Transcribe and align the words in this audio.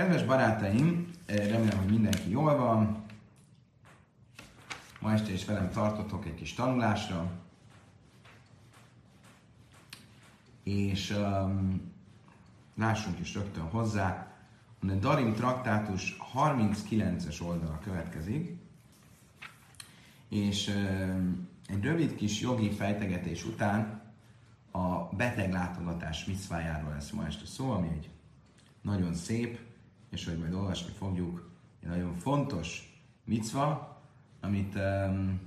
Kedves 0.00 0.24
barátaim, 0.24 1.10
remélem, 1.26 1.78
hogy 1.78 1.90
mindenki 1.90 2.30
jól 2.30 2.56
van. 2.56 3.04
Ma 5.00 5.12
este 5.12 5.32
is 5.32 5.44
velem 5.44 5.70
tartotok 5.70 6.26
egy 6.26 6.34
kis 6.34 6.54
tanulásra. 6.54 7.30
És 10.62 11.10
um, 11.10 11.92
lássunk 12.76 13.18
is 13.18 13.34
rögtön 13.34 13.62
hozzá. 13.62 14.34
A 14.82 14.86
Darim 14.86 15.34
traktátus 15.34 16.16
39-es 16.34 17.42
oldala 17.46 17.78
következik. 17.78 18.56
És 20.28 20.68
um, 20.68 21.48
egy 21.66 21.82
rövid 21.82 22.14
kis 22.14 22.40
jogi 22.40 22.70
fejtegetés 22.70 23.44
után 23.44 24.02
a 24.70 24.98
beteglátogatás 25.16 26.24
miszvájáról 26.24 26.90
lesz 26.90 27.10
ma 27.10 27.26
este 27.26 27.46
szó, 27.46 27.70
ami 27.70 27.88
egy 27.88 28.10
nagyon 28.82 29.14
szép, 29.14 29.68
és 30.10 30.24
hogy 30.24 30.38
majd 30.38 30.54
olvasni 30.54 30.92
fogjuk, 30.98 31.50
egy 31.82 31.88
nagyon 31.88 32.14
fontos 32.16 32.98
micva, 33.24 33.98
amit 34.40 34.74
um, 34.74 35.40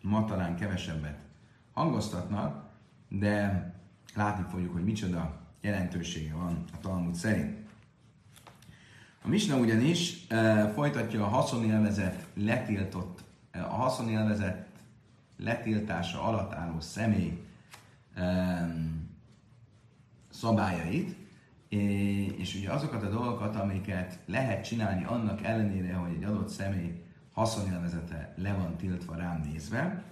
ma 0.00 0.24
talán 0.24 0.56
kevesebbet 0.56 1.18
hangoztatnak, 1.72 2.64
de 3.08 3.74
látni 4.14 4.44
fogjuk, 4.50 4.72
hogy 4.72 4.84
micsoda 4.84 5.40
jelentősége 5.60 6.34
van 6.34 6.64
a 6.72 6.78
Talmud 6.80 7.14
szerint. 7.14 7.56
A 9.22 9.28
Misna 9.28 9.56
ugyanis 9.56 10.26
uh, 10.30 10.72
folytatja 10.72 11.24
a 11.24 11.28
haszonélvezet 11.28 12.26
letiltott, 12.34 13.24
uh, 13.54 13.72
a 13.72 13.76
haszonélvezet 13.76 14.66
letiltása 15.36 16.22
alatt 16.22 16.52
álló 16.52 16.80
személy 16.80 17.44
um, 18.16 19.08
szabályait, 20.30 21.25
és 21.68 22.54
ugye 22.54 22.70
azokat 22.70 23.02
a 23.02 23.10
dolgokat, 23.10 23.56
amiket 23.56 24.18
lehet 24.26 24.64
csinálni 24.64 25.04
annak 25.04 25.42
ellenére, 25.42 25.94
hogy 25.94 26.12
egy 26.12 26.24
adott 26.24 26.48
személy 26.48 27.02
haszonélvezete 27.32 28.34
le 28.36 28.52
van 28.52 28.76
tiltva 28.76 29.16
rám 29.16 29.40
nézve. 29.40 30.02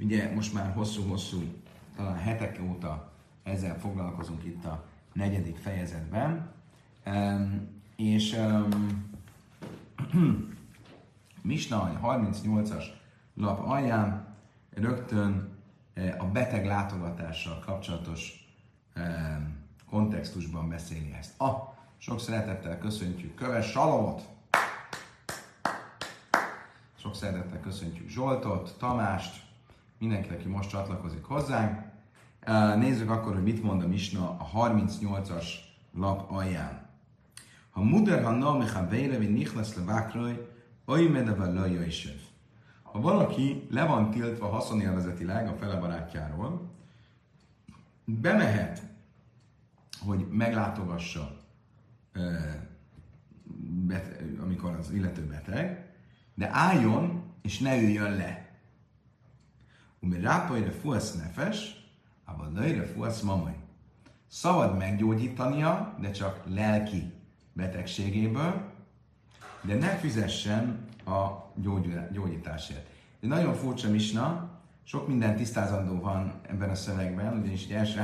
Ugye 0.00 0.34
most 0.34 0.54
már 0.54 0.72
hosszú-hosszú, 0.72 1.42
talán 1.96 2.18
hetek 2.18 2.60
óta 2.62 3.12
ezzel 3.42 3.78
foglalkozunk 3.78 4.44
itt 4.44 4.64
a 4.64 4.84
negyedik 5.12 5.56
fejezetben. 5.56 6.52
És 7.96 8.32
um, 8.32 9.12
Misna 11.42 12.00
38-as 12.02 12.84
lap 13.34 13.66
alján 13.66 14.36
rögtön 14.70 15.48
uh, 15.96 16.14
a 16.18 16.24
beteg 16.24 16.66
látogatással 16.66 17.58
kapcsolatos 17.58 18.48
um, 18.96 19.63
kontextusban 19.90 20.68
beszéli 20.68 21.14
ezt. 21.18 21.32
Ah, 21.36 21.56
sok 21.98 22.20
szeretettel 22.20 22.78
köszöntjük 22.78 23.34
Köves 23.34 23.70
Salomot! 23.70 24.22
Sok 26.96 27.14
szeretettel 27.14 27.60
köszöntjük 27.60 28.08
Zsoltot, 28.08 28.74
Tamást, 28.78 29.42
mindenkit, 29.98 30.32
aki 30.32 30.48
most 30.48 30.68
csatlakozik 30.68 31.24
hozzánk. 31.24 31.80
Nézzük 32.76 33.10
akkor, 33.10 33.34
hogy 33.34 33.42
mit 33.42 33.62
mond 33.62 33.82
a 33.82 33.86
Misna 33.86 34.36
a 34.38 34.68
38-as 34.68 35.46
lap 35.94 36.30
alján. 36.30 36.82
Ha 37.70 37.82
muder 37.82 38.24
ha 38.24 38.30
na 38.30 38.56
mecha 38.56 38.86
vére, 38.88 39.18
vi 39.18 39.26
nichlas 39.26 39.74
le 39.74 39.84
vákraj, 39.84 40.48
oly 40.86 41.08
medeve 41.08 41.46
lajja 41.46 41.82
Ha 42.82 43.00
valaki 43.00 43.66
le 43.70 43.84
van 43.84 44.10
tiltva 44.10 44.48
haszonélvezetileg 44.48 45.48
a 45.48 45.54
fele 45.54 45.76
barátjáról, 45.76 46.70
bemehet 48.04 48.82
hogy 50.06 50.26
meglátogassa, 50.30 51.40
amikor 54.42 54.74
az 54.74 54.90
illető 54.90 55.26
beteg, 55.26 55.92
de 56.34 56.48
álljon 56.52 57.22
és 57.42 57.58
ne 57.58 57.80
üljön 57.80 58.16
le. 58.16 58.48
Umi 60.00 60.20
rápajra 60.20 60.70
fuasz 60.70 61.14
nefes, 61.14 61.88
abban 62.24 62.52
nőre 62.52 62.86
fuasz 62.86 63.20
mamai. 63.20 63.54
Szabad 64.28 64.76
meggyógyítania, 64.76 65.96
de 66.00 66.10
csak 66.10 66.42
lelki 66.46 67.12
betegségéből, 67.52 68.72
de 69.62 69.74
ne 69.74 69.88
fizessen 69.88 70.84
a 71.04 71.52
gyógyításért. 72.12 72.86
Ez 73.20 73.28
nagyon 73.28 73.54
furcsa 73.54 73.90
misna, 73.90 74.50
sok 74.82 75.08
minden 75.08 75.36
tisztázandó 75.36 76.00
van 76.00 76.32
ebben 76.48 76.70
a 76.70 76.74
szövegben, 76.74 77.38
ugyanis 77.38 77.64
egy 77.64 77.72
első 77.72 77.98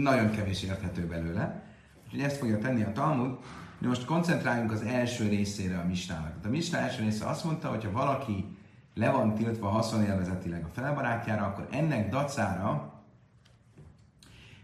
nagyon 0.00 0.30
kevés 0.30 0.62
érthető 0.62 1.06
belőle. 1.06 1.62
Úgyhogy 2.04 2.20
ezt 2.20 2.36
fogja 2.36 2.58
tenni 2.58 2.82
a 2.82 2.92
Talmud. 2.92 3.38
De 3.78 3.88
most 3.88 4.04
koncentráljunk 4.04 4.72
az 4.72 4.82
első 4.82 5.28
részére 5.28 5.78
a 5.78 5.86
mistának. 5.86 6.34
A 6.44 6.48
mistá 6.48 6.78
első 6.78 7.02
része 7.02 7.26
azt 7.26 7.44
mondta, 7.44 7.68
hogy 7.68 7.84
ha 7.84 7.90
valaki 7.90 8.56
le 8.94 9.10
van 9.10 9.34
tiltva 9.34 9.68
haszonélvezetileg 9.68 10.64
a 10.64 10.68
felbarátjára, 10.72 11.44
akkor 11.44 11.68
ennek 11.70 12.10
dacára 12.10 12.92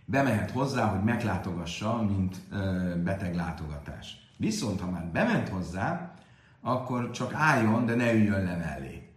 bemehet 0.04 0.50
hozzá, 0.50 0.86
hogy 0.86 1.04
meglátogassa, 1.04 2.02
mint 2.02 2.36
ö, 2.50 2.92
beteg 3.02 3.34
látogatás. 3.34 4.16
Viszont, 4.36 4.80
ha 4.80 4.90
már 4.90 5.06
bement 5.06 5.48
hozzá, 5.48 6.14
akkor 6.60 7.10
csak 7.10 7.34
álljon, 7.34 7.86
de 7.86 7.94
ne 7.94 8.12
üljön 8.12 8.44
le 8.44 8.56
mellé. 8.56 9.12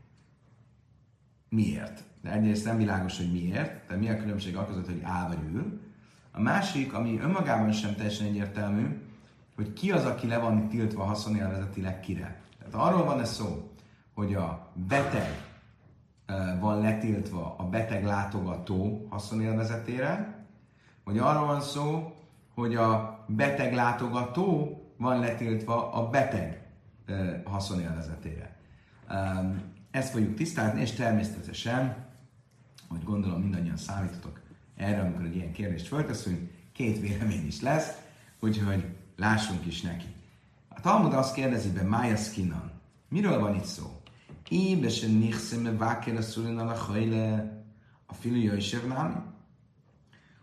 Miért? 1.49 2.03
De 2.21 2.31
egyrészt 2.31 2.65
nem 2.65 2.77
világos, 2.77 3.17
hogy 3.17 3.31
miért, 3.31 3.87
de 3.87 3.95
mi 3.95 4.09
a 4.09 4.17
különbség 4.17 4.57
a 4.57 4.65
között, 4.65 4.85
hogy 4.85 5.01
áll 5.03 5.27
vagy 5.27 5.43
ül. 5.53 5.80
A 6.31 6.41
másik, 6.41 6.93
ami 6.93 7.19
önmagában 7.19 7.71
sem 7.71 7.95
teljesen 7.95 8.27
egyértelmű, 8.27 9.01
hogy 9.55 9.73
ki 9.73 9.91
az, 9.91 10.05
aki 10.05 10.27
le 10.27 10.37
van 10.37 10.69
tiltva 10.69 11.03
haszonélvezetileg 11.03 11.99
kire. 11.99 12.41
Tehát 12.57 12.73
arról 12.73 13.05
van 13.05 13.19
ez 13.19 13.33
szó, 13.33 13.71
hogy 14.13 14.33
a 14.33 14.71
beteg 14.73 15.49
van 16.59 16.81
letiltva 16.81 17.55
a 17.57 17.63
beteg 17.63 18.03
látogató 18.03 19.07
haszonélvezetére, 19.09 20.39
vagy 21.03 21.17
arról 21.17 21.45
van 21.45 21.61
szó, 21.61 22.15
hogy 22.53 22.75
a 22.75 23.19
beteg 23.27 23.73
látogató 23.73 24.77
van 24.97 25.19
letiltva 25.19 25.91
a 25.91 26.09
beteg 26.09 26.67
haszonélvezetére. 27.43 28.55
Ezt 29.91 30.11
fogjuk 30.11 30.33
tisztázni, 30.33 30.81
és 30.81 30.91
természetesen, 30.91 32.05
hogy 32.89 33.03
gondolom 33.03 33.41
mindannyian 33.41 33.77
számítotok 33.77 34.40
erre, 34.81 35.01
amikor 35.01 35.25
egy 35.25 35.35
ilyen 35.35 35.51
kérdést 35.51 35.87
fölteszünk, 35.87 36.51
két 36.73 36.99
vélemény 36.99 37.47
is 37.47 37.61
lesz, 37.61 38.01
úgyhogy 38.39 38.85
lássunk 39.15 39.65
is 39.65 39.81
neki. 39.81 40.07
A 40.69 40.81
Talmud 40.81 41.13
azt 41.13 41.33
kérdezi 41.33 41.71
be, 41.71 41.81
Mája 41.81 42.15
Skinan, 42.15 42.71
miről 43.09 43.39
van 43.39 43.55
itt 43.55 43.65
szó? 43.65 44.01
Ébe 44.49 44.89
se 44.89 45.07
nichszeme 45.07 45.71
vákere 45.71 46.21
szulin 46.21 46.57
a 46.57 46.75
hajle 46.75 47.59
a 48.05 48.13
filia 48.13 48.53
is 48.53 48.75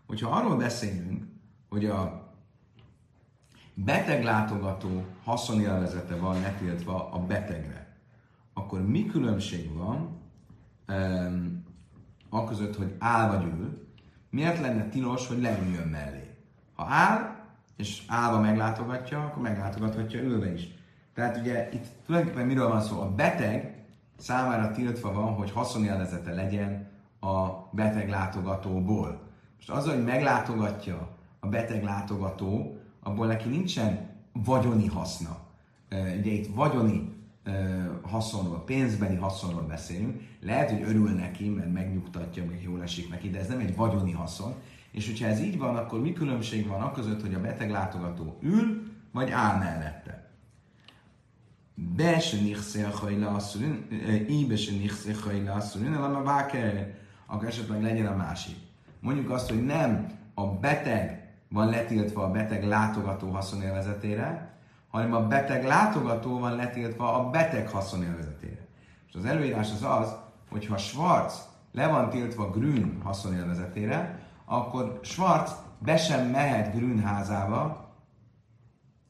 Hogyha 0.05 0.29
arról 0.29 0.57
beszélünk, 0.57 1.23
hogy 1.69 1.85
a 1.85 2.27
beteglátogató 3.73 5.05
haszonélvezete 5.23 6.15
van 6.15 6.41
letiltva 6.41 7.11
a 7.11 7.19
betegre, 7.19 7.97
akkor 8.53 8.87
mi 8.87 9.05
különbség 9.05 9.73
van 9.73 10.17
um, 10.87 11.63
a 12.29 12.43
között, 12.43 12.75
hogy 12.75 12.95
áll 12.99 13.37
vagy 13.37 13.45
ül, 13.45 13.88
miért 14.29 14.59
lenne 14.59 14.89
tilos, 14.89 15.27
hogy 15.27 15.41
leüljön 15.41 15.87
mellé? 15.87 16.35
Ha 16.75 16.85
áll, 16.89 17.35
és 17.77 18.03
állva 18.07 18.39
meglátogatja, 18.39 19.25
akkor 19.25 19.41
meglátogathatja 19.41 20.21
ülve 20.21 20.53
is. 20.53 20.67
Tehát 21.13 21.37
ugye 21.37 21.69
itt 21.71 21.85
tulajdonképpen 22.05 22.47
miről 22.47 22.67
van 22.67 22.81
szó? 22.81 23.01
A 23.01 23.11
beteg 23.15 23.83
számára 24.17 24.71
tiltva 24.71 25.13
van, 25.13 25.33
hogy 25.33 25.51
haszonélvezete 25.51 26.33
legyen 26.33 26.87
a 27.19 27.47
beteg 27.71 28.09
látogatóból. 28.09 29.21
Most 29.55 29.69
az, 29.69 29.85
hogy 29.85 30.03
meglátogatja 30.03 31.17
a 31.39 31.47
beteg 31.47 31.83
látogató, 31.83 32.77
abból 33.03 33.27
neki 33.27 33.49
nincsen 33.49 34.09
vagyoni 34.31 34.87
haszna. 34.87 35.37
Ugye 35.91 36.31
itt 36.31 36.55
vagyoni 36.55 37.18
haszonról, 38.01 38.63
pénzbeni 38.63 39.15
haszonról 39.15 39.61
beszélünk. 39.61 40.21
Lehet, 40.41 40.69
hogy 40.69 40.81
örül 40.81 41.09
neki, 41.09 41.49
mert 41.49 41.73
megnyugtatja, 41.73 42.45
meg 42.45 42.61
jól 42.63 42.81
esik 42.81 43.09
neki, 43.09 43.29
de 43.29 43.39
ez 43.39 43.47
nem 43.47 43.59
egy 43.59 43.75
vagyoni 43.75 44.11
haszon. 44.11 44.55
És 44.91 45.07
hogyha 45.07 45.27
ez 45.27 45.39
így 45.39 45.57
van, 45.57 45.75
akkor 45.75 46.01
mi 46.01 46.13
különbség 46.13 46.67
van 46.67 46.81
a 46.81 46.91
között, 46.91 47.21
hogy 47.21 47.33
a 47.33 47.41
beteg 47.41 47.69
látogató 47.69 48.37
ül, 48.41 48.91
vagy 49.11 49.31
áll 49.31 49.57
mellette? 49.57 50.29
Be 51.95 52.19
se 52.19 52.37
nichszél 52.41 52.89
hajla 52.89 53.29
asszulin, 53.29 53.87
íbe 54.29 54.55
se 54.55 54.71
nichszél 54.71 55.15
hajla 55.23 55.53
asszulin, 55.53 55.93
hanem 55.93 56.15
a 56.15 56.23
váker, 56.23 56.97
akkor 57.25 57.47
esetleg 57.47 57.81
legyen 57.81 58.05
a 58.05 58.15
másik. 58.15 58.55
Mondjuk 58.99 59.29
azt, 59.29 59.49
hogy 59.49 59.65
nem 59.65 60.07
a 60.33 60.45
beteg 60.47 61.27
van 61.49 61.69
letiltva 61.69 62.23
a 62.23 62.31
beteg 62.31 62.63
látogató 62.63 63.29
haszonélvezetére, 63.29 64.53
hanem 64.89 65.13
a 65.13 65.27
beteg 65.27 65.63
látogató 65.63 66.39
van 66.39 66.55
letiltva 66.55 67.13
a 67.13 67.29
beteg 67.29 67.69
haszonélvezetére. 67.69 68.67
És 69.07 69.15
az 69.15 69.25
előírás 69.25 69.71
az 69.71 69.83
az, 69.83 70.15
hogy 70.49 70.65
ha 70.65 70.77
Schwarz 70.77 71.47
le 71.71 71.87
van 71.87 72.09
tiltva 72.09 72.49
Grün 72.49 73.01
haszonélvezetére, 73.03 74.19
akkor 74.45 74.99
Schwarz 75.03 75.51
be 75.79 75.97
sem 75.97 76.27
mehet 76.27 76.75
grünházába, 76.75 77.89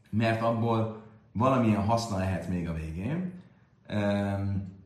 mert 0.10 0.42
abból 0.42 1.04
valamilyen 1.32 1.86
haszna 1.86 2.18
lehet 2.18 2.50
még 2.50 2.70
a 2.70 2.74
végén. 2.74 3.34
Um, 3.90 4.78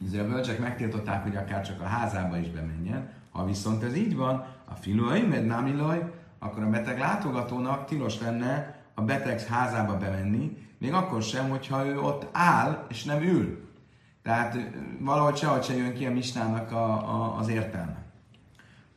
a 0.00 0.24
bölcsek 0.28 0.58
megtiltották, 0.58 1.22
hogy 1.22 1.36
akár 1.36 1.66
csak 1.66 1.80
a 1.80 1.84
házába 1.84 2.38
is 2.38 2.50
bemenjen. 2.50 3.10
Ha 3.30 3.44
viszont 3.44 3.82
ez 3.82 3.96
így 3.96 4.16
van, 4.16 4.46
a 4.64 4.74
filói, 4.74 5.22
med 5.22 5.46
námilaj, 5.46 6.12
akkor 6.38 6.62
a 6.62 6.70
beteg 6.70 6.98
látogatónak 6.98 7.84
tilos 7.84 8.20
lenne 8.20 8.77
a 8.98 9.02
beteg 9.02 9.40
házába 9.40 9.96
bemenni, 9.96 10.56
még 10.78 10.92
akkor 10.92 11.22
sem, 11.22 11.48
hogyha 11.48 11.86
ő 11.86 12.00
ott 12.00 12.26
áll 12.32 12.86
és 12.88 13.04
nem 13.04 13.22
ül. 13.22 13.68
Tehát 14.22 14.56
valahogy 15.00 15.36
sehogy 15.36 15.64
se 15.64 15.76
jön 15.76 15.94
ki 15.94 16.06
a 16.06 16.10
misnának 16.10 16.72
a, 16.72 16.92
a, 16.92 17.36
az 17.36 17.48
értelme. 17.48 18.02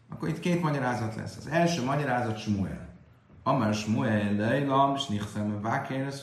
Akkor 0.09 0.29
itt 0.29 0.39
két 0.39 0.61
magyarázat 0.61 1.15
lesz. 1.15 1.37
Az 1.37 1.47
első 1.47 1.83
magyarázat 1.83 2.37
Smuel. 2.37 2.89
Amár 3.43 3.73
Smuel 3.73 4.33
lejlam, 4.33 4.97
snichfem 4.97 5.61
vákér, 5.61 6.13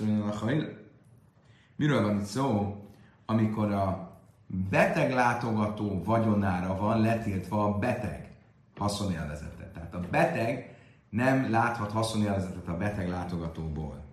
Miről 1.76 2.02
van 2.02 2.18
itt 2.18 2.24
szó? 2.24 2.76
Amikor 3.26 3.72
a 3.72 4.10
beteg 4.46 5.12
látogató 5.12 6.02
vagyonára 6.04 6.76
van 6.76 7.00
letiltva 7.00 7.64
a 7.64 7.78
beteg 7.78 8.28
haszonélvezetet. 8.78 9.72
Tehát 9.72 9.94
a 9.94 10.00
beteg 10.10 10.77
nem 11.10 11.50
láthat 11.50 11.92
haszonélvezetet 11.92 12.68
a 12.68 12.76
beteg 12.76 13.08
látogatóból. 13.08 14.04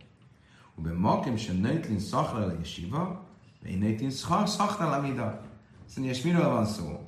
Ube 0.76 0.94
makim 0.94 1.36
sem 1.36 1.56
nőtlin 1.56 2.00
szachra 2.00 2.64
siva, 2.64 3.26
én 3.66 3.78
nőtlin 3.78 4.10
szachra 4.10 4.90
lamida. 4.90 5.42
Szóval, 5.86 6.10
és 6.10 6.22
miről 6.22 6.50
van 6.50 6.66
szó? 6.66 7.04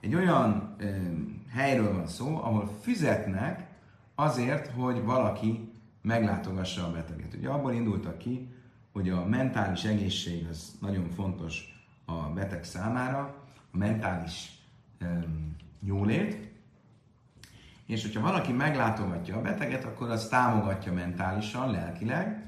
Egy 0.00 0.14
olyan 0.14 0.74
ö, 0.78 0.86
helyről 1.50 1.92
van 1.92 2.06
szó, 2.06 2.36
ahol 2.36 2.70
fizetnek 2.80 3.66
azért, 4.14 4.66
hogy 4.66 5.04
valaki 5.04 5.72
meglátogassa 6.02 6.86
a 6.86 6.90
beteget. 6.90 7.34
Ugye 7.34 7.48
abból 7.48 7.72
indultak 7.72 8.18
ki, 8.18 8.48
hogy 8.92 9.08
a 9.08 9.24
mentális 9.24 9.84
egészség 9.84 10.46
az 10.50 10.76
nagyon 10.80 11.10
fontos 11.10 11.82
a 12.04 12.12
beteg 12.12 12.64
számára, 12.64 13.34
a 13.72 13.76
mentális 13.76 14.62
um, 15.00 15.56
jólét, 15.80 16.47
és 17.88 18.02
hogyha 18.02 18.20
valaki 18.20 18.52
meglátogatja 18.52 19.36
a 19.36 19.40
beteget, 19.40 19.84
akkor 19.84 20.10
az 20.10 20.28
támogatja 20.28 20.92
mentálisan, 20.92 21.70
lelkileg, 21.70 22.42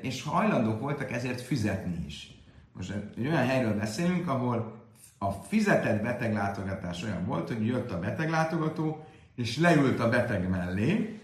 és 0.00 0.22
hajlandók 0.22 0.80
voltak 0.80 1.12
ezért 1.12 1.40
fizetni 1.40 2.04
is. 2.06 2.34
Most 2.72 2.90
egy 3.16 3.26
olyan 3.26 3.46
helyről 3.46 3.78
beszélünk, 3.78 4.28
ahol 4.28 4.80
a 5.18 5.30
fizetett 5.30 6.02
beteglátogatás 6.02 7.02
olyan 7.02 7.24
volt, 7.24 7.48
hogy 7.48 7.66
jött 7.66 7.90
a 7.90 7.98
beteglátogató, 7.98 9.06
és 9.34 9.58
leült 9.58 10.00
a 10.00 10.08
beteg 10.08 10.48
mellé, 10.48 11.20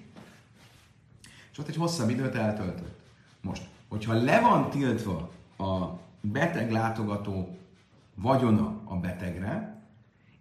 és 1.52 1.58
ott 1.58 1.68
egy 1.68 1.76
hosszabb 1.76 2.08
időt 2.10 2.34
eltöltött. 2.34 3.00
Most, 3.40 3.68
hogyha 3.88 4.12
le 4.12 4.40
van 4.40 4.70
tiltva 4.70 5.32
a 5.58 5.98
beteglátogató 6.20 7.58
vagyona 8.14 8.80
a 8.84 8.96
betegre, 8.96 9.75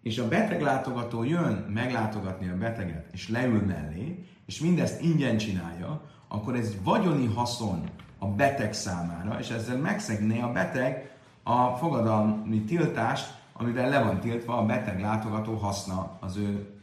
és 0.05 0.17
a 0.17 0.27
beteglátogató 0.27 1.23
jön 1.23 1.53
meglátogatni 1.53 2.49
a 2.49 2.57
beteget, 2.57 3.07
és 3.11 3.29
leül 3.29 3.61
mellé, 3.61 4.25
és 4.45 4.59
mindezt 4.59 5.01
ingyen 5.01 5.37
csinálja, 5.37 6.01
akkor 6.27 6.55
ez 6.55 6.83
vagyoni 6.83 7.25
haszon 7.25 7.89
a 8.19 8.27
beteg 8.27 8.73
számára, 8.73 9.39
és 9.39 9.49
ezzel 9.49 9.77
megszegné 9.77 10.41
a 10.41 10.51
beteg 10.51 11.15
a 11.43 11.69
fogadalmi 11.69 12.61
tiltást, 12.61 13.33
amivel 13.53 13.89
le 13.89 14.03
van 14.03 14.19
tiltva 14.19 14.57
a 14.57 14.65
beteg 14.65 14.99
látogató 14.99 15.55
haszna 15.55 16.17
az 16.19 16.37
ő, 16.37 16.79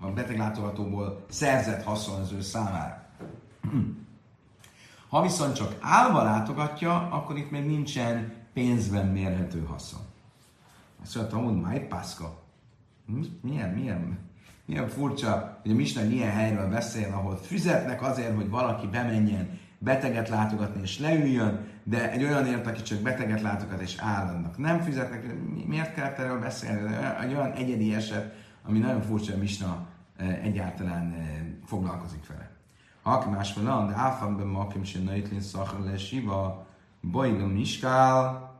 a 0.00 0.06
beteg 0.06 0.38
látogatóból 0.38 1.24
szerzett 1.28 1.82
haszon 1.82 2.20
az 2.20 2.32
ő 2.32 2.40
számára. 2.40 3.06
Ha 5.08 5.22
viszont 5.22 5.54
csak 5.54 5.76
állva 5.80 6.22
látogatja, 6.22 7.08
akkor 7.10 7.36
itt 7.36 7.50
még 7.50 7.66
nincsen 7.66 8.32
pénzben 8.52 9.06
mérhető 9.06 9.64
haszon. 9.64 10.00
Azt 11.02 11.14
mondta, 11.16 11.36
hogy 11.36 11.86
pászka. 11.86 12.41
Milyen, 13.40 13.70
milyen, 13.70 14.18
milyen 14.64 14.88
furcsa, 14.88 15.58
hogy 15.62 15.70
a 15.70 15.74
Misna 15.74 16.02
ilyen 16.02 16.30
helyről 16.30 16.68
beszél, 16.68 17.12
ahol 17.12 17.36
fizetnek 17.36 18.02
azért, 18.02 18.34
hogy 18.34 18.48
valaki 18.48 18.86
bemenjen 18.86 19.60
beteget 19.78 20.28
látogatni 20.28 20.80
és 20.82 20.98
leüljön, 20.98 21.66
de 21.84 22.10
egy 22.10 22.24
olyan 22.24 22.46
ért, 22.46 22.66
aki 22.66 22.82
csak 22.82 23.00
beteget 23.00 23.40
látogat 23.40 23.80
és 23.80 23.96
állandnak 23.98 24.58
nem 24.58 24.80
fizetnek. 24.80 25.34
Miért 25.66 25.94
kellett 25.94 26.18
erről 26.18 26.40
beszélni? 26.40 26.94
Egy 27.20 27.34
olyan 27.34 27.52
egyedi 27.52 27.94
eset, 27.94 28.34
ami 28.62 28.78
nagyon 28.78 29.02
furcsa, 29.02 29.30
hogy 29.30 29.40
Misna 29.40 29.86
eh, 30.16 30.44
egyáltalán 30.44 31.12
eh, 31.12 31.46
foglalkozik 31.64 32.26
vele. 32.26 32.50
Aki 33.02 33.28
más 33.28 33.54
van, 33.54 33.86
de 33.86 33.94
áfamben 33.94 34.46
makim 34.46 34.84
se 34.84 34.98
nöjtlin 34.98 35.40
szachar 35.40 35.80
le 35.80 35.98
siva, 35.98 36.66
bajlom 37.10 37.50
miskál, 37.50 38.50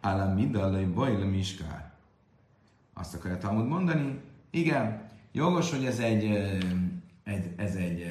ala 0.00 0.34
midalai 0.34 0.84
bajlom 0.84 1.28
miskál. 1.28 1.89
Azt 3.00 3.14
akarja 3.14 3.38
Talmud 3.38 3.66
mondani, 3.66 4.20
igen, 4.50 5.08
jogos, 5.32 5.70
hogy 5.70 5.84
ez 5.84 5.98
egy, 5.98 6.24
egy, 7.24 7.54
ez 7.56 7.74
egy, 7.74 8.06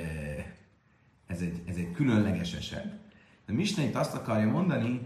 ez 1.28 1.42
egy, 1.42 1.62
ez 1.68 1.76
egy 1.76 1.92
különleges 1.92 2.54
eset. 2.54 2.86
De 3.46 3.54
Misna 3.54 3.84
itt 3.84 3.96
azt 3.96 4.16
akarja 4.16 4.48
mondani, 4.48 5.02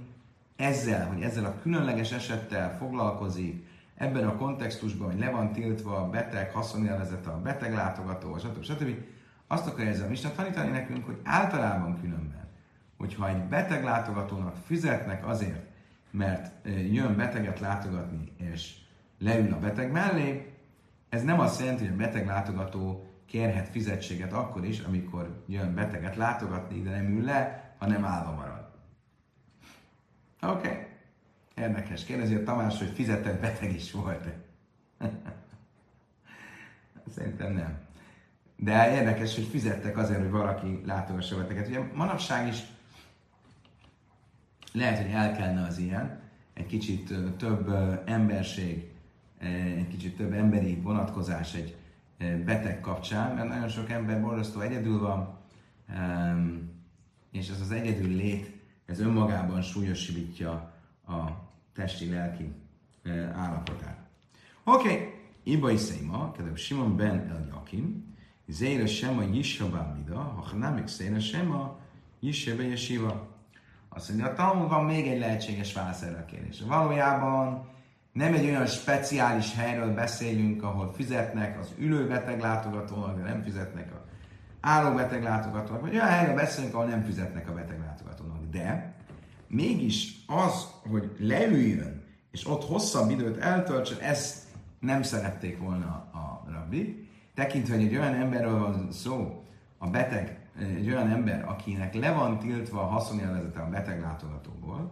ezzel, 0.56 1.08
hogy 1.08 1.22
ezzel 1.22 1.46
a 1.46 1.60
különleges 1.62 2.12
esettel 2.12 2.78
foglalkozik, 2.78 3.66
ebben 3.96 4.28
a 4.28 4.36
kontextusban, 4.36 5.12
hogy 5.12 5.20
le 5.20 5.30
van 5.30 5.52
tiltva 5.52 5.98
a 5.98 6.10
beteg 6.10 6.52
haszonélvezete, 6.52 7.30
a 7.30 7.42
beteg 7.42 7.74
látogató, 7.74 8.38
stb. 8.38 8.64
stb. 8.64 8.96
Azt 9.48 9.68
akarja 9.68 9.92
ezzel 9.92 10.10
Misna 10.10 10.32
tanítani 10.32 10.70
nekünk, 10.70 11.06
hogy 11.06 11.20
általában 11.24 12.00
különben, 12.02 12.48
hogyha 12.98 13.30
egy 13.30 13.44
beteg 13.44 13.84
látogatónak 13.84 14.56
fizetnek 14.66 15.28
azért, 15.28 15.66
mert 16.12 16.68
jön 16.92 17.16
beteget 17.16 17.60
látogatni, 17.60 18.32
és 18.38 18.82
leül 19.24 19.54
a 19.54 19.60
beteg 19.60 19.92
mellé, 19.92 20.54
ez 21.10 21.24
nem 21.24 21.40
azt 21.40 21.60
jelenti, 21.60 21.84
hogy 21.84 21.94
a 21.94 21.98
beteg 21.98 22.26
látogató 22.26 23.08
kérhet 23.26 23.70
fizetséget 23.70 24.34
akkor 24.34 24.66
is, 24.66 24.80
amikor 24.80 25.44
jön 25.48 25.74
beteget 25.74 26.16
látogatni, 26.16 26.82
de 26.82 26.90
nem 26.90 27.18
ül 27.18 27.24
le, 27.24 27.74
hanem 27.78 28.06
állva 28.06 28.32
marad. 28.32 28.70
Oké. 30.42 30.68
Okay. 30.68 30.86
Érdekes. 31.56 32.04
Kérdezi 32.04 32.36
a 32.36 32.44
Tamás, 32.44 32.78
hogy 32.78 32.90
fizetett 32.90 33.42
beteg 33.42 33.74
is 33.74 33.92
volt. 33.92 34.28
Szerintem 37.16 37.54
nem. 37.54 37.78
De 38.56 38.94
érdekes, 38.94 39.36
hogy 39.36 39.46
fizettek 39.46 39.98
azért, 39.98 40.20
hogy 40.20 40.30
valaki 40.30 40.82
látogassa 40.86 41.38
beteget. 41.38 41.68
Ugye 41.68 41.80
manapság 41.94 42.48
is 42.48 42.64
lehet, 44.72 44.98
hogy 44.98 45.12
el 45.12 45.36
kellene 45.36 45.68
az 45.68 45.78
ilyen, 45.78 46.22
egy 46.54 46.66
kicsit 46.66 47.14
több 47.38 47.70
emberség 48.06 48.93
egy 49.78 49.88
kicsit 49.88 50.16
több 50.16 50.34
emberi 50.34 50.76
vonatkozás 50.76 51.54
egy 51.54 51.76
beteg 52.46 52.80
kapcsán, 52.80 53.36
mert 53.36 53.48
nagyon 53.48 53.70
sok 53.70 53.90
ember 53.90 54.22
borzasztó 54.22 54.60
egyedül 54.60 55.00
van, 55.00 55.38
és 57.32 57.50
ez 57.50 57.62
az 57.62 57.72
egyedül 57.72 58.16
lét, 58.16 58.62
ez 58.86 59.00
önmagában 59.00 59.62
súlyosítja 59.62 60.74
a 61.08 61.22
testi-lelki 61.74 62.52
állapotát. 63.34 63.98
Oké, 64.64 64.92
okay. 64.92 65.14
Iba 65.44 65.72
Iszéma, 65.72 66.32
kedves 66.32 66.62
Simon 66.62 66.96
ben 66.96 67.30
El 67.30 67.48
Jakim, 67.52 68.16
Zéra 68.48 68.88
Sema 68.88 69.24
Yishabá 69.24 69.94
Mida, 69.98 70.20
ha 70.20 70.56
nem 70.56 70.88
Zéra 70.88 71.20
Sema 71.20 71.80
Yishabá 72.20 72.64
Yeshiva. 72.64 73.28
Azt 73.90 74.10
mondja, 74.10 74.28
a 74.28 74.68
van 74.68 74.86
még 74.86 75.08
egy 75.08 75.20
lehetséges 75.20 75.74
válasz 75.74 76.02
erre 76.02 76.18
a 76.18 76.26
kérdésre. 76.26 76.66
Valójában 76.66 77.72
nem 78.14 78.34
egy 78.34 78.46
olyan 78.46 78.66
speciális 78.66 79.56
helyről 79.56 79.94
beszélünk, 79.94 80.64
ahol 80.64 80.94
fizetnek 80.94 81.60
az 81.60 81.74
ülőbeteg 81.78 82.40
látogatónak, 82.40 83.18
de 83.18 83.24
nem 83.24 83.42
fizetnek 83.42 83.92
a 83.92 84.06
állóbeteg 84.62 85.24
látogatónak, 85.24 85.82
vagy 85.82 85.94
olyan 85.94 86.08
helyről 86.08 86.36
beszélünk, 86.36 86.74
ahol 86.74 86.86
nem 86.86 87.04
fizetnek 87.04 87.50
a 87.50 87.54
beteg 87.54 87.80
látogatónak. 87.80 88.50
De 88.52 88.96
mégis 89.48 90.26
az, 90.28 90.68
hogy 90.90 91.16
leüljön, 91.20 92.04
és 92.32 92.48
ott 92.48 92.64
hosszabb 92.64 93.10
időt 93.10 93.38
eltöltsön, 93.38 93.98
ezt 94.00 94.44
nem 94.80 95.04
szerették 95.04 95.58
volna 95.58 95.86
a 96.14 96.46
rabbi. 96.52 97.08
Tekintve, 97.34 97.76
hogy 97.76 97.86
egy 97.86 97.96
olyan 97.96 98.14
emberről 98.14 98.60
van 98.60 98.92
szó, 98.92 99.44
a 99.78 99.88
beteg, 99.88 100.40
egy 100.76 100.88
olyan 100.88 101.10
ember, 101.10 101.46
akinek 101.48 101.94
le 101.94 102.12
van 102.12 102.40
tiltva 102.40 102.82
a 102.82 102.86
haszonélvezete 102.86 103.60
a 103.60 103.70
beteg 103.70 104.02
látogatóból, 104.02 104.92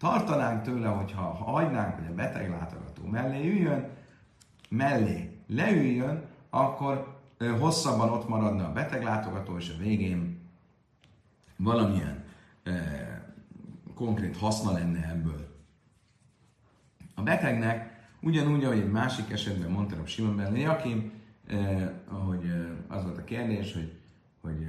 tartanánk 0.00 0.62
tőle, 0.62 0.88
hogyha 0.88 1.22
hagynánk, 1.22 1.94
hogy 1.94 2.06
a 2.06 2.14
beteg 2.14 2.50
látogató 2.50 3.04
mellé 3.04 3.48
üljön, 3.48 3.88
mellé 4.68 5.38
leüljön, 5.46 6.24
akkor 6.50 7.18
hosszabban 7.58 8.10
ott 8.10 8.28
maradna 8.28 8.66
a 8.66 8.72
beteg 8.72 9.02
látogató, 9.02 9.56
és 9.56 9.74
a 9.78 9.82
végén 9.82 10.40
valamilyen 11.56 12.24
e, 12.62 12.72
konkrét 13.94 14.36
haszna 14.36 14.72
lenne 14.72 15.08
ebből. 15.08 15.48
A 17.14 17.22
betegnek 17.22 18.08
ugyanúgy, 18.20 18.64
ahogy 18.64 18.78
egy 18.78 18.90
másik 18.90 19.30
esetben 19.30 19.70
mondta 19.70 19.96
a 19.96 20.06
Simon 20.06 20.36
Ben 20.36 20.56
Jakim, 20.56 21.12
hogy 22.06 22.52
az 22.88 23.02
volt 23.02 23.18
a 23.18 23.24
kérdés, 23.24 23.72
hogy, 23.72 23.98
hogy 24.40 24.66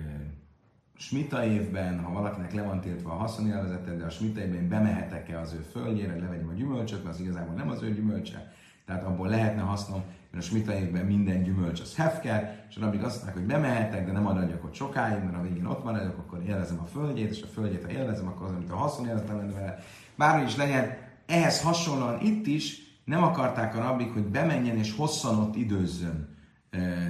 smita 1.02 1.46
évben, 1.46 2.04
ha 2.04 2.12
valakinek 2.12 2.54
le 2.54 2.62
van 2.62 2.82
tiltva 2.82 3.12
a 3.12 3.16
haszonélvezete, 3.16 3.96
de 3.96 4.06
a 4.06 4.10
smita 4.10 4.40
évben 4.40 4.70
bemehetek-e 4.70 5.40
az 5.40 5.54
ő 5.54 5.66
földjére, 5.72 6.16
levegyem 6.16 6.50
a 6.50 6.54
gyümölcsöt, 6.54 7.04
mert 7.04 7.16
az 7.16 7.22
igazából 7.22 7.54
nem 7.54 7.70
az 7.70 7.82
ő 7.82 7.94
gyümölcse, 7.94 8.54
tehát 8.86 9.04
abból 9.04 9.28
lehetne 9.28 9.62
hasznom, 9.62 10.04
mert 10.32 10.44
a 10.44 10.48
smita 10.48 10.74
évben 10.74 11.06
minden 11.06 11.44
gyümölcs 11.44 11.80
az 11.80 11.96
hefker, 11.96 12.66
és 12.70 12.76
amíg 12.76 13.04
azt 13.04 13.16
mondják, 13.16 13.36
hogy 13.36 13.46
bemehetek, 13.46 14.06
de 14.06 14.12
nem 14.12 14.22
maradjak 14.22 14.64
ott 14.64 14.74
sokáig, 14.74 15.24
mert 15.24 15.38
a 15.38 15.42
végén 15.42 15.66
ott 15.66 15.84
maradok, 15.84 16.18
akkor 16.18 16.42
élvezem 16.48 16.80
a 16.80 16.86
földjét, 16.86 17.30
és 17.30 17.42
a 17.42 17.48
földjét, 17.48 17.84
ha 17.84 17.92
élvezem, 17.92 18.28
akkor 18.28 18.48
az, 18.48 18.54
amit 18.54 18.72
a 18.72 18.76
haszonélvezetem 18.76 19.38
lenne 19.38 19.54
vele. 19.54 19.78
Bármi 20.16 20.46
is 20.46 20.56
legyen, 20.56 20.98
ehhez 21.26 21.62
hasonlóan 21.62 22.20
itt 22.22 22.48
is 22.48 22.80
nem 23.04 23.24
akarták 23.24 23.76
a 23.76 23.82
rabbik, 23.82 24.14
hogy 24.14 24.26
bemenjen 24.26 24.78
és 24.78 24.96
hosszan 24.96 25.40
ott 25.40 25.56
időzzön 25.56 26.38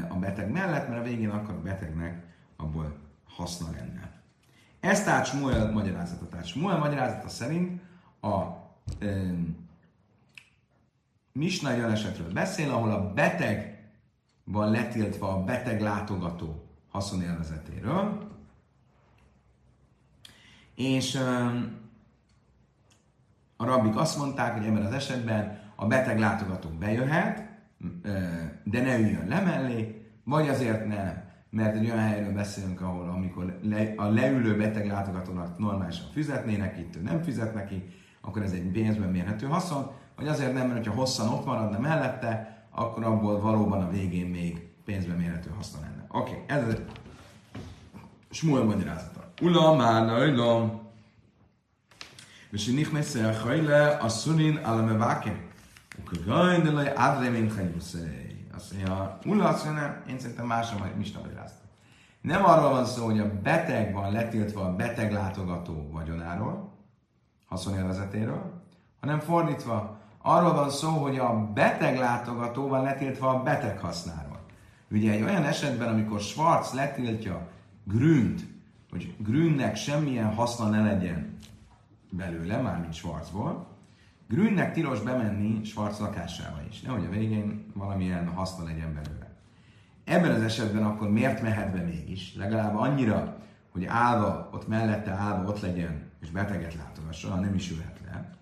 a 0.10 0.16
beteg 0.16 0.52
mellett, 0.52 0.88
mert 0.88 1.02
a 1.02 1.04
végén 1.04 1.30
akkor 1.30 1.54
a 1.54 1.62
betegnek 1.62 2.24
abból 2.58 3.10
haszna 3.36 3.72
lenne. 3.72 4.12
Ez 4.80 5.04
tehát 5.04 5.26
Smuel 5.26 5.72
magyarázata. 5.72 6.28
Tehát 6.28 6.46
Smuel 6.46 6.78
magyarázata 6.78 7.30
szerint 7.30 7.82
a 8.22 8.44
e, 9.00 9.34
Misna 11.34 11.70
olyan 11.70 11.92
esetről 11.92 12.32
beszél, 12.32 12.72
ahol 12.72 12.92
a 12.92 13.14
beteg 13.14 13.90
van 14.44 14.72
letiltva 14.72 15.34
a 15.34 15.44
beteg 15.44 15.82
látogató 15.82 16.66
haszonélvezetéről, 16.90 18.30
és 20.76 21.16
e, 21.16 21.46
a 23.56 23.66
rabbik 23.66 23.96
azt 23.96 24.18
mondták, 24.18 24.58
hogy 24.58 24.66
ebben 24.66 24.86
az 24.86 24.94
esetben 24.94 25.60
a 25.76 25.88
beteg 25.88 26.20
látogató 26.20 26.70
bejöhet, 26.70 27.50
de 28.64 28.82
ne 28.82 29.00
üljön 29.00 29.28
le 29.28 29.42
mellé, 29.42 30.10
vagy 30.24 30.50
azért 30.50 30.88
nem, 30.88 31.31
mert 31.52 31.76
egy 31.76 31.86
olyan 31.86 32.00
helyről 32.00 32.34
beszélünk, 32.34 32.82
ahol 32.82 33.10
amikor 33.10 33.60
le, 33.62 33.94
a 33.98 34.10
leülő 34.10 34.58
beteg 34.58 34.88
látogatónak 34.88 35.58
normálisan 35.58 36.06
fizetnének, 36.12 36.78
itt 36.78 37.04
nem 37.04 37.22
fizet 37.22 37.54
neki, 37.54 37.84
akkor 38.22 38.42
ez 38.42 38.52
egy 38.52 38.72
pénzben 38.72 39.10
mérhető 39.10 39.46
haszon, 39.46 39.92
vagy 40.16 40.28
azért 40.28 40.54
nem, 40.54 40.68
mert 40.68 40.88
ha 40.88 40.94
hosszan 40.94 41.28
ott 41.28 41.46
maradna 41.46 41.80
mellette, 41.80 42.66
akkor 42.72 43.04
abból 43.04 43.40
valóban 43.40 43.82
a 43.82 43.90
végén 43.90 44.28
még 44.28 44.68
pénzben 44.86 45.18
mérhető 45.18 45.50
haszna 45.56 45.80
lenne. 45.80 46.06
Oké, 46.08 46.32
okay, 46.32 46.44
ez 46.48 46.74
a 46.74 46.78
Smuel 48.30 48.64
magyarázata. 48.64 49.32
Ula 49.42 49.76
már 49.76 50.06
nöjlom, 50.06 50.82
és 52.52 52.66
nicht 52.66 52.92
messze 52.92 53.28
a 53.28 53.40
hajle 53.40 53.88
a 53.88 54.10
szunin 54.10 54.56
alameváke. 54.56 55.36
Ukagajn 56.00 56.64
de 56.64 56.72
lej 56.72 56.94
adre 56.96 57.30
min 57.30 57.50
azt 58.62 58.74
mondja, 58.74 59.18
Ulla 59.26 59.48
azt 59.48 59.66
mondja, 59.66 60.02
én 60.10 60.20
szerintem 60.20 60.46
másra 60.46 60.78
majd 60.78 60.98
Misna 60.98 61.20
magyarázta. 61.22 61.60
Nem 62.22 62.46
arról 62.46 62.70
van 62.70 62.86
szó, 62.86 63.06
hogy 63.06 63.20
a 63.20 63.32
beteg 63.42 63.94
van 63.94 64.12
letiltva 64.12 64.62
a 64.62 64.76
beteg 64.76 65.12
látogató 65.12 65.90
vagyonáról, 65.92 66.74
haszonélvezetéről, 67.48 68.62
hanem 69.00 69.20
fordítva, 69.20 70.00
arról 70.22 70.54
van 70.54 70.70
szó, 70.70 70.90
hogy 70.90 71.18
a 71.18 71.52
beteg 71.54 71.98
látogató 71.98 72.68
van 72.68 72.84
letiltva 72.84 73.30
a 73.30 73.44
beteg 73.44 73.80
hasznáról. 73.80 74.40
Ugye 74.92 75.12
egy 75.12 75.22
olyan 75.22 75.44
esetben, 75.44 75.88
amikor 75.88 76.20
Schwarz 76.20 76.74
letiltja 76.74 77.48
Grünt, 77.84 78.42
hogy 78.92 79.16
Grünnek 79.18 79.76
semmilyen 79.76 80.34
haszna 80.34 80.70
ne 80.70 80.84
legyen 80.84 81.38
belőle, 82.10 82.58
mármint 82.58 82.94
Schwarzból, 82.94 83.68
Grünnek 84.32 84.74
tilos 84.74 85.00
bemenni 85.00 85.64
Schwarz 85.64 86.00
lakásába 86.00 86.62
is, 86.70 86.82
nehogy 86.82 87.06
a 87.06 87.10
végén 87.10 87.66
valamilyen 87.74 88.28
haszna 88.28 88.64
legyen 88.64 88.94
belőle. 88.94 89.36
Ebben 90.04 90.32
az 90.32 90.42
esetben 90.42 90.84
akkor 90.84 91.12
miért 91.12 91.42
mehet 91.42 91.74
be 91.74 91.82
mégis? 91.82 92.36
Legalább 92.36 92.76
annyira, 92.76 93.38
hogy 93.72 93.86
állva, 93.86 94.50
ott 94.52 94.68
mellette 94.68 95.12
állva 95.12 95.50
ott 95.50 95.60
legyen, 95.60 96.10
és 96.22 96.30
beteget 96.30 96.76
látogassa, 96.76 97.30
ha 97.30 97.40
nem 97.40 97.54
is 97.54 97.72
ülhet 97.72 98.00
le. 98.06 98.38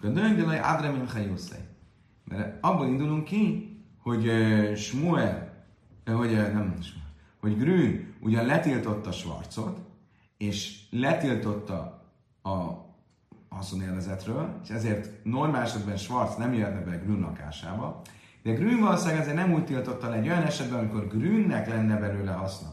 De 0.00 0.08
döngelaj 0.08 0.60
adremin 0.60 1.08
hajuszai. 1.08 1.58
Mert 2.24 2.64
abból 2.64 2.86
indulunk 2.86 3.24
ki, 3.24 3.76
hogy 4.02 4.30
Smuel, 4.76 5.64
hogy 6.04 6.32
nem 6.32 6.74
hogy 7.40 7.58
Grün 7.58 8.14
ugyan 8.20 8.46
letiltotta 8.46 9.12
Schwarzot, 9.12 9.80
és 10.36 10.86
letiltotta 10.90 12.02
a 12.42 12.50
haszonélvezetről, 13.54 14.60
és 14.62 14.70
ezért 14.70 15.24
normál 15.24 15.62
esetben 15.62 15.96
Schwarz 15.96 16.36
nem 16.36 16.54
jöhetne 16.54 16.80
be 16.80 16.96
Grün 16.96 17.20
lakásába, 17.20 18.02
de 18.42 18.52
Grün 18.52 18.80
valószínűleg 18.80 19.20
ezért 19.20 19.36
nem 19.36 19.52
úgy 19.52 19.64
tiltotta 19.64 20.08
le 20.08 20.16
egy 20.16 20.28
olyan 20.28 20.42
esetben, 20.42 20.78
amikor 20.78 21.08
Grünnek 21.08 21.68
lenne 21.68 21.96
belőle 21.96 22.32
haszna. 22.32 22.68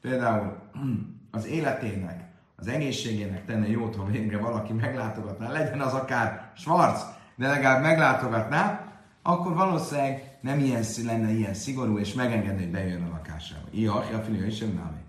Például 0.00 0.56
az 1.30 1.46
életének, 1.46 2.24
az 2.56 2.68
egészségének 2.68 3.44
tenne 3.44 3.68
jót, 3.68 3.96
ha 3.96 4.04
végre 4.04 4.38
valaki 4.38 4.72
meglátogatná, 4.72 5.50
legyen 5.50 5.80
az 5.80 5.92
akár 5.92 6.50
Schwarz, 6.56 7.06
de 7.36 7.48
legalább 7.48 7.82
meglátogatná, 7.82 8.92
akkor 9.22 9.54
valószínűleg 9.54 10.38
nem 10.40 10.58
ilyen, 10.58 10.82
lenne 11.04 11.30
ilyen 11.30 11.54
szigorú, 11.54 11.98
és 11.98 12.14
megengedni, 12.14 12.62
hogy 12.62 12.72
bejön 12.72 13.02
a 13.02 13.08
lakásába. 13.08 13.66
Ilyen, 13.70 13.92
a 13.92 14.22
filia 14.24 14.46
is 14.46 14.60
jön. 14.60 15.02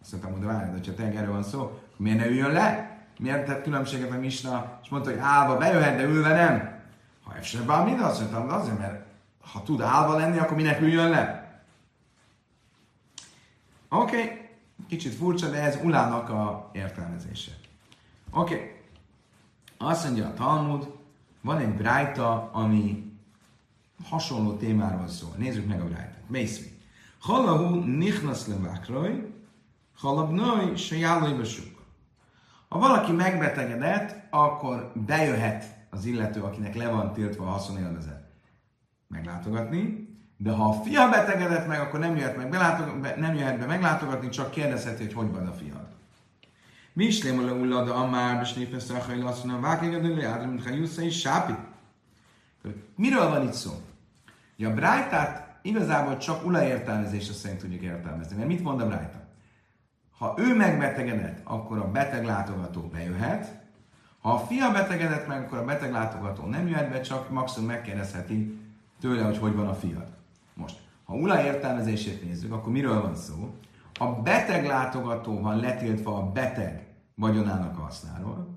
Azt 0.00 0.12
mondtam, 0.12 0.32
hogy 0.32 0.44
várj, 0.44 0.70
de 0.70 0.90
ha 0.90 0.94
tényleg 0.94 1.16
erről 1.16 1.32
van 1.32 1.42
szó, 1.42 1.78
miért 1.96 2.18
ne 2.18 2.26
üljön 2.26 2.52
le? 2.52 2.87
Miért 3.18 3.46
tett 3.46 3.62
különbséget 3.62 4.10
a 4.10 4.18
Misna, 4.18 4.78
és 4.82 4.88
mondta, 4.88 5.10
hogy 5.10 5.18
állva 5.18 5.56
bejöhet, 5.56 5.96
de 5.96 6.02
ülve 6.02 6.34
nem? 6.34 6.80
Ha 7.24 7.36
esetben 7.36 7.84
mind 7.84 8.00
azt 8.00 8.20
mondtam, 8.20 8.48
azért, 8.48 8.78
mert 8.78 9.06
ha 9.52 9.62
tud 9.62 9.80
állva 9.80 10.16
lenni, 10.16 10.38
akkor 10.38 10.56
minek 10.56 10.80
üljön 10.80 11.08
le? 11.08 11.52
Oké, 13.88 14.22
okay. 14.22 14.48
kicsit 14.88 15.14
furcsa, 15.14 15.50
de 15.50 15.62
ez 15.62 15.78
Ulának 15.82 16.28
a 16.28 16.70
értelmezése. 16.72 17.50
Oké, 18.30 18.54
okay. 18.54 18.74
azt 19.78 20.04
mondja 20.04 20.26
a 20.26 20.34
Talmud, 20.34 20.92
van 21.40 21.58
egy 21.58 21.74
brájta, 21.74 22.50
ami 22.52 23.12
hasonló 24.04 24.56
témáról 24.56 25.08
szól. 25.08 25.34
Nézzük 25.36 25.66
meg 25.66 25.80
a 25.80 25.84
brájtát. 25.84 26.22
Mészvi. 26.26 26.76
Halahu 27.18 27.80
nichnas 27.80 28.46
levákraj, 28.46 29.32
halabnaj 29.96 30.76
se 30.76 30.96
jálai 30.96 31.32
ha 32.68 32.78
valaki 32.78 33.12
megbetegedett, 33.12 34.16
akkor 34.30 34.92
bejöhet 34.94 35.64
az 35.90 36.04
illető, 36.04 36.42
akinek 36.42 36.74
le 36.74 36.88
van 36.88 37.12
tiltva 37.12 37.46
a 37.46 37.50
haszonélvezet 37.50 38.28
meglátogatni, 39.08 40.08
de 40.36 40.50
ha 40.50 40.68
a 40.68 40.72
fia 40.72 41.08
betegedett 41.08 41.66
meg, 41.66 41.80
akkor 41.80 42.00
nem 42.00 42.16
jöhet, 42.16 42.36
meg 42.36 42.48
nem 43.18 43.34
jöhet 43.34 43.58
be 43.58 43.66
meglátogatni, 43.66 44.28
csak 44.28 44.50
kérdezheti, 44.50 45.04
hogy 45.04 45.12
hogy 45.12 45.30
van 45.30 45.46
a 45.46 45.52
fiad. 45.52 45.86
Mi 46.92 47.04
is 47.04 47.22
lémol 47.22 47.44
le 47.44 47.52
ullad 47.52 47.88
a 47.88 48.06
már, 48.06 48.42
és 48.42 48.52
népeszte 48.52 48.94
a 48.94 49.02
hajla 49.02 49.28
azt 49.28 49.44
mondja, 49.44 49.68
vákégadő 49.68 50.16
le 50.16 50.46
mint 50.46 50.62
ha 50.62 51.02
és 51.02 51.18
sápi. 51.18 51.54
Miről 52.96 53.28
van 53.28 53.42
itt 53.42 53.52
szó? 53.52 53.70
Ja, 54.56 54.70
a 54.70 54.74
Brájtát 54.74 55.58
igazából 55.62 56.16
csak 56.16 56.46
ula 56.46 56.64
értelmezése 56.64 57.32
szerint 57.32 57.60
tudjuk 57.60 57.82
értelmezni. 57.82 58.36
Mert 58.36 58.48
mit 58.48 58.62
mond 58.62 58.80
a 58.80 58.86
Brájtát? 58.86 59.27
Ha 60.18 60.34
ő 60.36 60.54
megbetegedett, 60.54 61.40
akkor 61.44 61.78
a 61.78 61.90
beteg 61.90 62.24
látogató 62.24 62.80
bejöhet. 62.80 63.66
Ha 64.20 64.32
a 64.32 64.38
fia 64.38 64.72
betegedett 64.72 65.26
meg, 65.26 65.42
akkor 65.42 65.58
a 65.58 65.64
beteg 65.64 65.92
látogató 65.92 66.46
nem 66.46 66.68
jöhet 66.68 66.90
be, 66.90 67.00
csak 67.00 67.30
maximum 67.30 67.68
megkérdezheti 67.68 68.58
tőle, 69.00 69.22
hogy 69.22 69.38
hogy 69.38 69.54
van 69.54 69.66
a 69.66 69.74
fiad. 69.74 70.06
Most, 70.54 70.76
ha 71.04 71.14
Ula 71.14 71.44
értelmezését 71.44 72.24
nézzük, 72.24 72.52
akkor 72.52 72.72
miről 72.72 73.02
van 73.02 73.14
szó? 73.14 73.54
A 73.94 74.06
beteg 74.06 74.66
látogató 74.66 75.40
van 75.40 75.60
letiltva 75.60 76.16
a 76.16 76.32
beteg 76.32 76.86
vagyonának 77.14 77.78
a 77.78 77.82
hasznáról, 77.82 78.48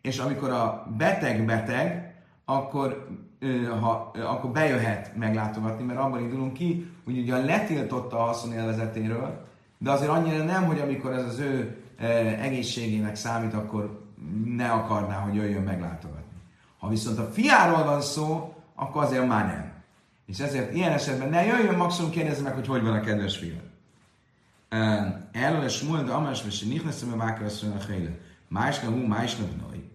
és 0.00 0.18
amikor 0.18 0.50
a 0.50 0.86
beteg 0.96 1.44
beteg, 1.44 2.14
akkor, 2.44 3.08
ha, 3.80 4.10
akkor 4.14 4.50
bejöhet 4.50 5.16
meglátogatni, 5.16 5.84
mert 5.84 5.98
abban 5.98 6.20
indulunk 6.20 6.52
ki, 6.52 6.92
hogy 7.04 7.18
ugye 7.18 7.44
letiltotta 7.44 8.18
a 8.18 8.24
haszonélvezetéről, 8.24 9.46
de 9.78 9.90
azért 9.90 10.10
annyira 10.10 10.44
nem, 10.44 10.64
hogy 10.64 10.78
amikor 10.78 11.12
ez 11.12 11.24
az 11.24 11.38
ő 11.38 11.76
e, 11.96 12.06
egészségének 12.40 13.16
számít, 13.16 13.54
akkor 13.54 14.04
ne 14.44 14.70
akarná, 14.70 15.18
hogy 15.18 15.34
jöjjön 15.34 15.62
meglátogatni. 15.62 16.24
Ha 16.78 16.88
viszont 16.88 17.18
a 17.18 17.30
fiáról 17.32 17.84
van 17.84 18.00
szó, 18.00 18.54
akkor 18.74 19.02
azért 19.02 19.26
már 19.26 19.46
nem. 19.46 19.72
És 20.26 20.38
ezért 20.38 20.74
ilyen 20.74 20.92
esetben 20.92 21.28
ne 21.28 21.44
jöjjön, 21.44 21.76
maximum 21.76 22.10
kérdezze 22.10 22.42
meg, 22.42 22.54
hogy 22.54 22.66
hogy 22.66 22.82
van 22.82 22.96
a 22.96 23.00
kedves 23.00 23.36
fiú. 23.36 23.54
Erről 25.32 25.68
a 25.68 26.02
de 26.02 26.12
amás 26.12 26.42
vese 26.42 26.66
nihneszem 26.66 27.12
a 27.12 27.16
vákra 27.16 27.46
a 27.46 27.92
héle. 27.92 28.10
Másna 28.48 28.90
hú, 28.90 29.06
másna 29.06 29.44
bnoi. 29.46 29.90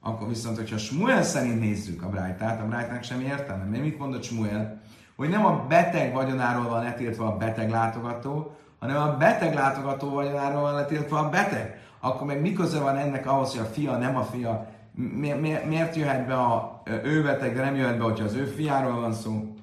Akkor 0.00 0.28
viszont, 0.28 0.56
hogyha 0.56 0.78
Smuel 0.78 1.22
szerint 1.22 1.60
nézzük 1.60 2.02
a 2.02 2.08
Brájtát, 2.08 2.60
a 2.60 2.66
Brájtnak 2.66 3.02
sem 3.02 3.20
értelme. 3.20 3.64
Mert 3.64 3.82
mit 3.82 3.98
mondott 3.98 4.22
Smuel? 4.22 4.80
Hogy 5.16 5.28
nem 5.28 5.46
a 5.46 5.66
beteg 5.68 6.12
vagyonáról 6.12 6.68
van 6.68 6.82
letiltva 6.82 7.26
a 7.26 7.36
beteg 7.36 7.70
látogató, 7.70 8.56
hanem 8.80 9.02
a 9.02 9.16
beteg 9.16 9.54
látogató 9.54 10.10
vagyonáról 10.10 10.60
van 10.60 10.74
letiltva 10.74 11.18
a 11.18 11.28
beteg. 11.28 11.80
Akkor 12.00 12.26
meg 12.26 12.40
mi 12.40 12.52
köze 12.52 12.80
van 12.80 12.96
ennek 12.96 13.26
ahhoz, 13.26 13.50
hogy 13.50 13.66
a 13.66 13.70
fia 13.70 13.96
nem 13.96 14.16
a 14.16 14.22
fia? 14.22 14.66
Mi, 14.92 15.32
mi, 15.32 15.56
miért 15.66 15.96
jöhet 15.96 16.26
be 16.26 16.34
a 16.34 16.82
ő 17.02 17.22
beteg, 17.22 17.54
de 17.54 17.62
nem 17.62 17.74
jöhet 17.74 17.98
be, 17.98 18.04
hogyha 18.04 18.24
az 18.24 18.34
ő 18.34 18.44
fiáról 18.44 19.00
van 19.00 19.12
szó? 19.12 19.54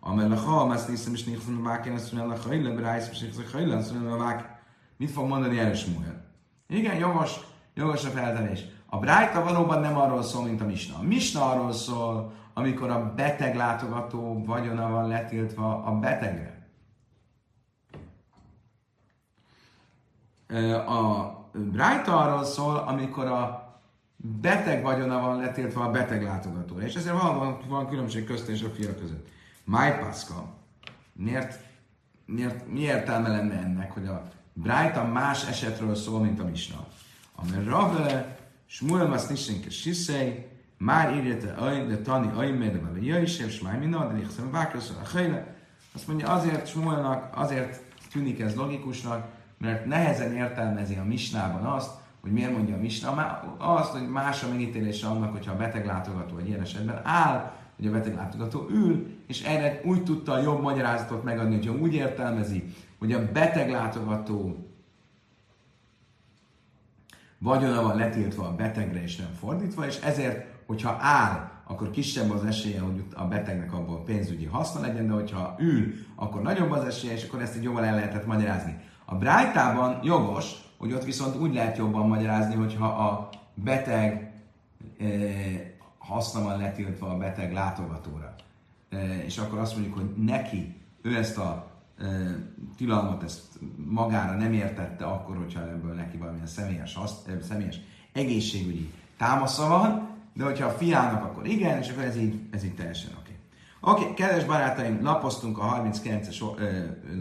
Amel 0.00 0.36
ha, 0.36 0.74
ezt 0.74 0.88
nézem, 0.88 1.12
és 1.12 1.24
nézem, 1.24 1.60
a 1.64 1.68
váken, 1.68 1.94
ezt 1.94 2.12
mondja, 2.12 2.34
a 2.34 2.48
hajle, 2.48 2.70
brájsz, 2.70 3.08
és 3.10 3.18
nézem, 3.20 3.44
a 3.46 3.56
hajle, 3.56 3.76
azt 3.76 3.92
mondja, 3.92 4.12
a 4.12 4.16
vák. 4.16 4.56
Mit 4.96 5.10
fog 5.10 5.28
mondani 5.28 5.58
erre 5.58 5.74
Smuel? 5.74 6.24
Igen, 6.68 6.96
jogos, 6.96 7.40
jogos 7.74 8.04
a 8.04 8.08
feltelés. 8.08 8.64
A 8.86 8.98
Brájta 8.98 9.44
valóban 9.44 9.80
nem 9.80 9.96
arról 9.96 10.22
szól, 10.22 10.44
mint 10.44 10.60
a 10.60 10.64
Misna. 10.64 10.98
A 10.98 11.02
Misna 11.02 11.50
arról 11.50 11.72
szól, 11.72 12.32
amikor 12.54 12.90
a 12.90 13.12
beteg 13.16 13.56
látogató 13.56 14.42
vagyona 14.46 14.90
van 14.90 15.08
letiltva 15.08 15.84
a 15.84 15.92
betegre. 15.92 16.57
A 20.86 21.36
Brájta 21.52 22.16
arról 22.16 22.44
szól, 22.44 22.76
amikor 22.76 23.26
a 23.26 23.72
beteg 24.16 24.82
vagyona 24.82 25.20
van 25.20 25.40
letiltva 25.40 25.84
a 25.84 25.90
beteg 25.90 26.22
látogatóra. 26.22 26.84
És 26.84 26.94
ezért 26.94 27.20
van, 27.20 27.58
van 27.68 27.88
különbség 27.88 28.24
közt 28.24 28.48
és 28.48 28.62
a 28.62 28.68
fia 28.68 28.94
között. 28.94 29.28
Májpaszka. 29.64 30.44
Miért, 31.12 31.58
miért, 32.26 32.68
mi 32.68 32.80
értelme 32.80 33.28
lenne 33.28 33.54
ennek, 33.54 33.92
hogy 33.92 34.06
a 34.06 34.22
Brájta 34.52 35.04
más 35.04 35.48
esetről 35.48 35.94
szól, 35.94 36.20
mint 36.20 36.40
a 36.40 36.44
Misna? 36.44 36.86
Amely 37.34 37.64
Rave, 37.64 38.36
Shmuel 38.66 39.06
mas 39.06 39.26
nisink 39.26 39.70
Sisei, 39.70 40.46
már 40.78 41.16
írjete 41.16 41.52
aj, 41.52 41.86
de 41.86 41.98
tani 41.98 42.30
aj, 42.36 42.50
mert 42.50 42.82
vele 42.82 43.00
jöjj, 43.00 43.42
és 43.44 43.60
már 43.60 43.78
minden, 43.78 44.08
de 44.08 44.14
nichszem 44.14 44.50
vákroszol 44.50 44.96
a. 45.14 45.18
Azt 45.94 46.06
mondja, 46.06 46.28
azért 46.28 46.66
Shmuelnak, 46.66 47.36
azért 47.36 47.82
tűnik 48.12 48.40
ez 48.40 48.54
logikusnak, 48.54 49.37
mert 49.58 49.86
nehezen 49.86 50.36
értelmezi 50.36 50.94
a 50.94 51.04
misnában 51.04 51.64
azt, 51.64 51.90
hogy 52.20 52.32
miért 52.32 52.52
mondja 52.52 52.74
a 52.74 52.78
misna, 52.78 53.40
azt, 53.58 53.92
hogy 53.92 54.08
más 54.08 54.42
a 54.42 54.48
megítélése 54.48 55.06
annak, 55.06 55.32
hogyha 55.32 55.52
a 55.52 55.56
beteg 55.56 55.86
látogató 55.86 56.36
egy 56.36 56.48
ilyen 56.48 56.60
esetben 56.60 57.00
áll, 57.02 57.52
hogy 57.76 57.86
a 57.86 57.90
beteg 57.90 58.14
látogató 58.14 58.66
ül, 58.70 59.06
és 59.26 59.42
erre 59.42 59.80
úgy 59.84 60.02
tudta 60.04 60.32
a 60.32 60.40
jobb 60.40 60.62
magyarázatot 60.62 61.24
megadni, 61.24 61.54
hogyha 61.54 61.72
úgy 61.72 61.94
értelmezi, 61.94 62.74
hogy 62.98 63.12
a 63.12 63.32
beteg 63.32 63.70
látogató 63.70 64.68
vagyona 67.38 67.82
van 67.82 67.96
letiltva 67.96 68.46
a 68.46 68.54
betegre, 68.54 69.02
és 69.02 69.16
nem 69.16 69.32
fordítva, 69.38 69.86
és 69.86 70.00
ezért, 70.00 70.46
hogyha 70.66 70.96
áll, 71.00 71.50
akkor 71.66 71.90
kisebb 71.90 72.30
az 72.30 72.44
esélye, 72.44 72.80
hogy 72.80 73.04
a 73.14 73.24
betegnek 73.24 73.72
abból 73.72 74.02
pénzügyi 74.04 74.44
haszna 74.44 74.80
legyen, 74.80 75.06
de 75.06 75.12
hogyha 75.12 75.56
ül, 75.58 75.92
akkor 76.16 76.42
nagyobb 76.42 76.70
az 76.70 76.84
esélye, 76.84 77.12
és 77.12 77.24
akkor 77.24 77.42
ezt 77.42 77.56
egy 77.56 77.62
jobban 77.62 77.84
el 77.84 77.94
lehetett 77.94 78.26
magyarázni. 78.26 78.76
A 79.10 79.14
Brájtában 79.14 80.00
jogos, 80.02 80.52
hogy 80.76 80.92
ott 80.92 81.04
viszont 81.04 81.36
úgy 81.36 81.54
lehet 81.54 81.76
jobban 81.76 82.08
magyarázni, 82.08 82.54
hogyha 82.54 82.86
a 82.86 83.28
beteg 83.54 84.32
e, 84.98 85.06
haszna 85.98 86.42
van 86.42 86.58
letiltva 86.58 87.10
a 87.10 87.16
beteg 87.16 87.52
látogatóra. 87.52 88.34
E, 88.90 89.24
és 89.24 89.38
akkor 89.38 89.58
azt 89.58 89.74
mondjuk, 89.74 89.94
hogy 89.94 90.14
neki, 90.16 90.74
ő 91.02 91.16
ezt 91.16 91.38
a 91.38 91.70
e, 91.98 92.04
tilalmat 92.76 93.22
ezt 93.22 93.42
magára 93.76 94.36
nem 94.36 94.52
értette 94.52 95.04
akkor, 95.04 95.36
hogyha 95.36 95.60
ebből 95.60 95.94
neki 95.94 96.16
valamilyen 96.16 96.46
személyes, 96.46 96.94
hasz, 96.94 97.24
e, 97.26 97.42
személyes 97.42 97.80
egészségügyi 98.12 98.92
támasza 99.16 99.68
van, 99.68 100.08
de 100.34 100.44
hogyha 100.44 100.66
a 100.66 100.70
fiának, 100.70 101.24
akkor 101.24 101.46
igen, 101.46 101.78
és 101.78 101.90
akkor 101.90 102.04
ez 102.04 102.16
így, 102.16 102.40
ez 102.50 102.64
így 102.64 102.74
teljesen 102.74 103.10
oké. 103.10 103.20
Okay. 103.80 103.94
Oké, 103.94 104.02
okay, 104.02 104.14
kedves 104.14 104.44
barátaim, 104.44 105.02
lapoztunk 105.02 105.58
a 105.58 105.82
39-es 105.82 106.42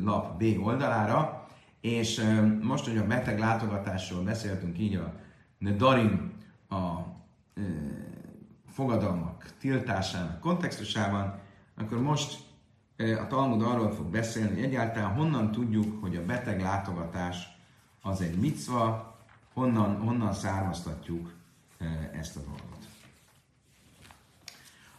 lap 0.03 0.37
B 0.37 0.65
oldalára, 0.65 1.46
és 1.81 2.21
most, 2.61 2.85
hogy 2.85 2.97
a 2.97 3.07
beteg 3.07 3.39
látogatásról 3.39 4.23
beszéltünk 4.23 4.79
így 4.79 4.95
a 4.95 5.13
Darin 5.59 6.33
a 6.69 6.97
fogadalmak 8.69 9.53
tiltásának 9.59 10.39
kontextusában, 10.39 11.39
akkor 11.77 12.01
most 12.01 12.45
a 12.97 13.27
Talmud 13.27 13.61
arról 13.61 13.91
fog 13.91 14.05
beszélni, 14.05 14.61
egyáltalán 14.61 15.13
honnan 15.13 15.51
tudjuk, 15.51 16.01
hogy 16.01 16.15
a 16.15 16.25
beteg 16.25 16.61
látogatás 16.61 17.47
az 18.01 18.21
egy 18.21 18.37
micva, 18.37 19.15
honnan, 19.53 19.97
honnan 19.99 20.33
származtatjuk 20.33 21.33
ezt 22.13 22.35
a 22.35 22.39
dolgot. 22.39 22.87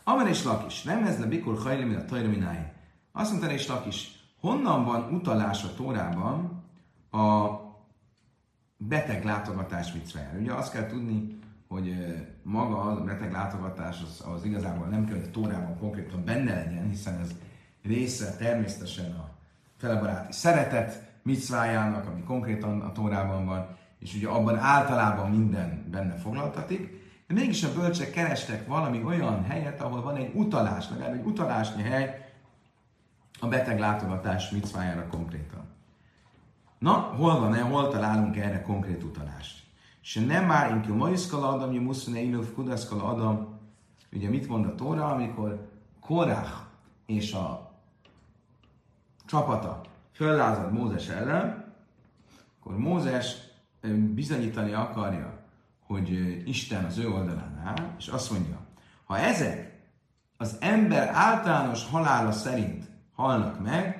Amen 0.04 0.26
és 0.26 0.44
Lakis, 0.44 0.82
nem 0.82 1.04
ez 1.04 1.18
le 1.18 1.26
Bikul 1.26 1.56
Hajli, 1.56 1.84
mint 1.84 2.00
a 2.00 2.04
Tajraminái. 2.04 2.66
Azt 3.12 3.30
mondta 3.30 3.52
és 3.52 3.66
Lakis, 3.66 4.10
honnan 4.40 4.84
van 4.84 5.12
utalás 5.12 5.64
a 5.64 5.74
Tórában 5.74 6.57
a 7.10 7.50
beteg 8.76 9.24
látogatás 9.24 9.92
micvájára. 9.92 10.38
Ugye 10.38 10.52
azt 10.52 10.72
kell 10.72 10.86
tudni, 10.86 11.38
hogy 11.68 11.94
maga 12.42 12.80
a 12.80 13.04
beteg 13.04 13.32
látogatás 13.32 14.02
az, 14.02 14.24
az 14.34 14.44
igazából 14.44 14.86
nem 14.86 15.06
kell, 15.06 15.16
hogy 15.16 15.26
a 15.28 15.30
tórában 15.30 15.78
konkrétan 15.78 16.24
benne 16.24 16.54
legyen, 16.54 16.88
hiszen 16.88 17.20
ez 17.20 17.34
része 17.82 18.36
természetesen 18.36 19.12
a 19.12 19.30
felebaráti 19.76 20.32
szeretet 20.32 21.06
micvájának, 21.22 22.06
ami 22.06 22.22
konkrétan 22.22 22.80
a 22.80 22.92
tórában 22.92 23.46
van, 23.46 23.76
és 23.98 24.14
ugye 24.14 24.28
abban 24.28 24.58
általában 24.58 25.30
minden 25.30 25.86
benne 25.90 26.14
foglaltatik, 26.14 27.06
de 27.26 27.34
mégis 27.34 27.62
a 27.62 27.72
bölcsek 27.72 28.10
kerestek 28.10 28.66
valami 28.66 29.02
olyan 29.02 29.44
helyet, 29.44 29.80
ahol 29.80 30.02
van 30.02 30.16
egy 30.16 30.34
utalás, 30.34 30.90
legalább 30.90 31.14
egy 31.14 31.26
utalásnyi 31.26 31.82
hely 31.82 32.32
a 33.40 33.46
beteg 33.46 33.78
látogatás 33.78 34.50
micvájára 34.50 35.06
konkrétan. 35.06 35.67
Na, 36.78 36.92
hol 36.92 37.40
van-e, 37.40 37.60
hol 37.60 37.88
találunk 37.88 38.36
erre 38.36 38.62
konkrét 38.62 39.02
utalást? 39.02 39.62
Se 40.00 40.20
nem 40.20 40.46
már 40.46 40.70
inki 40.70 40.90
maiszkala 40.90 41.48
adam, 41.48 41.70
hogy 41.70 41.82
muszone 41.82 42.20
ilőv 42.20 42.52
kudaszkala 42.52 43.04
adam. 43.04 43.58
Ugye 44.12 44.28
mit 44.28 44.48
mond 44.48 44.64
a 44.64 44.74
Tóra, 44.74 45.06
amikor 45.06 45.68
Korach 46.00 46.52
és 47.06 47.32
a 47.32 47.70
csapata 49.26 49.80
föllázad 50.12 50.72
Mózes 50.72 51.08
ellen, 51.08 51.74
akkor 52.60 52.78
Mózes 52.78 53.36
bizonyítani 54.14 54.72
akarja, 54.72 55.38
hogy 55.86 56.10
Isten 56.48 56.84
az 56.84 56.98
ő 56.98 57.08
oldalán 57.08 57.62
áll, 57.64 57.94
és 57.98 58.08
azt 58.08 58.30
mondja, 58.30 58.58
ha 59.04 59.18
ezek 59.18 59.80
az 60.36 60.56
ember 60.60 61.08
általános 61.08 61.84
halála 61.84 62.32
szerint 62.32 62.84
halnak 63.14 63.62
meg, 63.62 63.97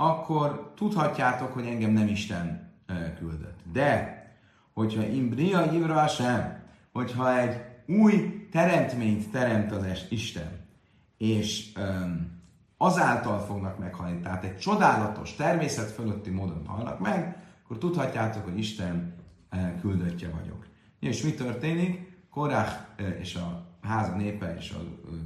akkor 0.00 0.72
tudhatjátok, 0.76 1.52
hogy 1.52 1.66
engem 1.66 1.90
nem 1.90 2.08
Isten 2.08 2.72
küldött. 3.18 3.58
De, 3.72 4.20
hogyha 4.72 5.02
imbria 5.02 5.72
ivra 5.72 6.06
sem, 6.06 6.62
hogyha 6.92 7.38
egy 7.38 7.56
új 7.86 8.46
teremtményt 8.50 9.30
teremt 9.30 9.72
az 9.72 10.06
Isten, 10.08 10.58
és 11.18 11.72
um, 11.76 12.40
azáltal 12.76 13.38
fognak 13.38 13.78
meghalni, 13.78 14.20
tehát 14.20 14.44
egy 14.44 14.58
csodálatos, 14.58 15.34
természet 15.34 15.90
fölötti 15.90 16.30
módon 16.30 16.66
halnak 16.66 16.98
meg, 16.98 17.42
akkor 17.64 17.78
tudhatjátok, 17.78 18.44
hogy 18.44 18.58
Isten 18.58 19.14
uh, 19.52 19.80
küldöttje 19.80 20.28
vagyok. 20.28 20.66
És 21.00 21.22
mi 21.22 21.34
történik? 21.34 22.18
Korách 22.30 22.86
uh, 23.00 23.16
és 23.20 23.34
a 23.34 23.66
háza 23.82 24.16
népe 24.16 24.56
és 24.58 24.70
a 24.70 24.80
uh, 24.80 25.18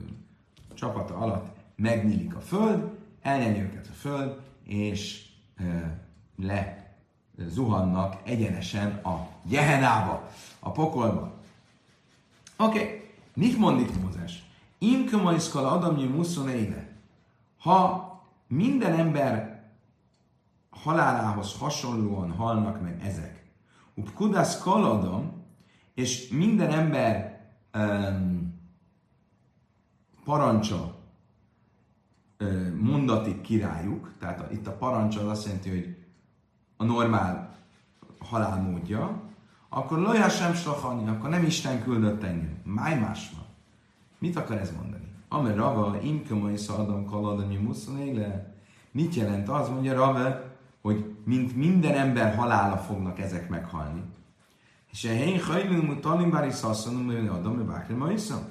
csapata 0.75 1.17
alatt 1.17 1.57
megnyílik 1.77 2.35
a 2.35 2.41
föld, 2.41 2.91
elnyeli 3.23 3.61
őket 3.61 3.87
a 3.87 3.95
föld, 3.95 4.43
és 4.65 5.29
le 6.37 6.85
zuhannak 7.49 8.21
egyenesen 8.25 9.01
a 9.05 9.29
Jehenába, 9.49 10.31
a 10.61 10.73
pokolba. 10.73 11.33
Oké, 12.57 12.79
okay. 12.79 13.11
mit 13.35 13.59
mond 13.59 13.81
itt 13.81 14.03
Mózes? 14.03 14.43
Imkömaiszkala 14.79 15.71
adamnyi 15.71 16.05
muszonéde. 16.05 16.89
Ha 17.59 18.13
minden 18.47 18.93
ember 18.99 19.63
halálához 20.71 21.57
hasonlóan 21.59 22.31
halnak 22.31 22.81
meg 22.81 23.03
ezek, 23.05 23.45
upkudász 23.95 24.59
kaladam, 24.59 25.43
és 25.95 26.29
minden 26.29 26.71
ember 26.71 27.41
um, 27.75 28.55
parancsa 30.25 31.04
mondatik 32.81 33.41
királyuk, 33.41 34.13
tehát 34.19 34.53
itt 34.53 34.67
a 34.67 34.73
parancs 34.77 35.17
az 35.17 35.27
azt 35.27 35.45
jelenti, 35.45 35.69
hogy 35.69 35.97
a 36.77 36.85
normál 36.85 37.57
halálmódja, 38.19 39.23
akkor 39.69 39.99
lojá 39.99 40.29
sem 40.29 40.55
slachani, 40.55 41.09
akkor 41.09 41.31
nem 41.31 41.45
Isten 41.45 41.83
küldött 41.83 42.23
engem. 42.23 42.61
Máj 42.65 42.99
más 42.99 43.31
van. 43.35 43.45
Mit 44.19 44.37
akar 44.37 44.57
ez 44.57 44.73
mondani? 44.77 45.05
Ame 45.29 45.55
rava, 45.55 45.99
imkömai 46.03 46.57
szadam 46.57 47.05
kaladani 47.05 47.57
muszonégle. 47.57 48.55
Mit 48.91 49.15
jelent 49.15 49.49
az, 49.49 49.69
mondja 49.69 49.95
Rave, 49.95 50.57
hogy 50.83 51.17
mint 51.25 51.57
minden 51.57 51.95
ember 51.95 52.35
halála 52.35 52.77
fognak 52.77 53.19
ezek 53.19 53.49
meghalni. 53.49 54.03
És 54.93 55.05
a 55.05 55.09
helyen 55.09 55.43
hajlunk 55.43 55.87
mutalim 55.87 56.31
bári 56.31 56.51
szasszanum, 56.51 57.07
hogy 57.07 57.27
adom, 57.27 57.57
hogy 57.57 57.65
bákri 57.65 57.95
ma 57.95 58.13
iszom. 58.13 58.43